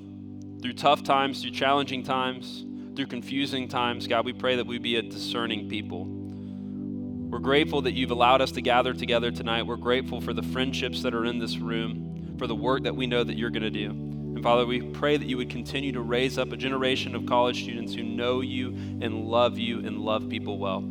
Through 0.61 0.75
tough 0.75 1.03
times, 1.03 1.41
through 1.41 1.53
challenging 1.53 2.03
times, 2.03 2.65
through 2.95 3.07
confusing 3.07 3.69
times, 3.69 4.07
God, 4.07 4.25
we 4.25 4.33
pray 4.33 4.57
that 4.57 4.67
we 4.67 4.79
be 4.79 4.97
a 4.97 5.03
discerning 5.03 5.69
people. 5.69 6.07
We're 6.07 7.39
grateful 7.39 7.83
that 7.83 7.93
you've 7.93 8.11
allowed 8.11 8.41
us 8.41 8.53
to 8.53 8.61
gather 8.61 8.93
together 8.93 9.31
tonight. 9.31 9.67
We're 9.67 9.77
grateful 9.77 10.21
for 10.21 10.33
the 10.33 10.43
friendships 10.43 11.03
that 11.03 11.15
are 11.15 11.25
in 11.25 11.39
this 11.39 11.59
room, 11.59 12.35
for 12.39 12.47
the 12.47 12.55
work 12.55 12.83
that 12.85 12.97
we 12.97 13.07
know 13.07 13.25
that 13.25 13.37
you're 13.37 13.51
going 13.51 13.63
to 13.63 13.71
do. 13.71 13.91
And 13.91 14.43
Father, 14.43 14.67
we 14.67 14.83
pray 14.83 15.17
that 15.17 15.27
you 15.27 15.37
would 15.39 15.51
continue 15.51 15.93
to 15.93 16.01
raise 16.01 16.39
up 16.39 16.53
a 16.53 16.57
generation 16.57 17.15
of 17.15 17.27
college 17.27 17.63
students 17.63 17.95
who 17.95 18.03
know 18.03 18.43
you 18.43 18.69
and 19.01 19.27
love 19.27 19.59
you 19.59 19.79
and 19.79 20.01
love 20.01 20.29
people 20.29 20.59
well. 20.59 20.85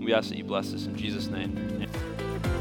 We 0.00 0.14
ask 0.14 0.30
that 0.30 0.38
you 0.38 0.44
bless 0.44 0.72
us 0.74 0.86
in 0.86 0.96
Jesus' 0.96 1.28
name. 1.28 1.86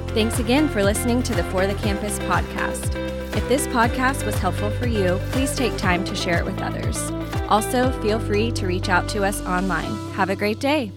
Thanks 0.09 0.39
again 0.39 0.67
for 0.67 0.83
listening 0.83 1.23
to 1.23 1.35
the 1.35 1.43
For 1.45 1.67
the 1.67 1.75
Campus 1.75 2.19
podcast. 2.19 2.95
If 3.35 3.47
this 3.47 3.67
podcast 3.67 4.25
was 4.25 4.35
helpful 4.35 4.71
for 4.71 4.87
you, 4.87 5.19
please 5.31 5.55
take 5.55 5.77
time 5.77 6.03
to 6.05 6.15
share 6.15 6.39
it 6.39 6.45
with 6.45 6.59
others. 6.61 6.99
Also, 7.47 7.91
feel 8.01 8.19
free 8.19 8.51
to 8.53 8.67
reach 8.67 8.89
out 8.89 9.07
to 9.09 9.23
us 9.23 9.41
online. 9.41 10.11
Have 10.13 10.29
a 10.29 10.35
great 10.35 10.59
day. 10.59 10.91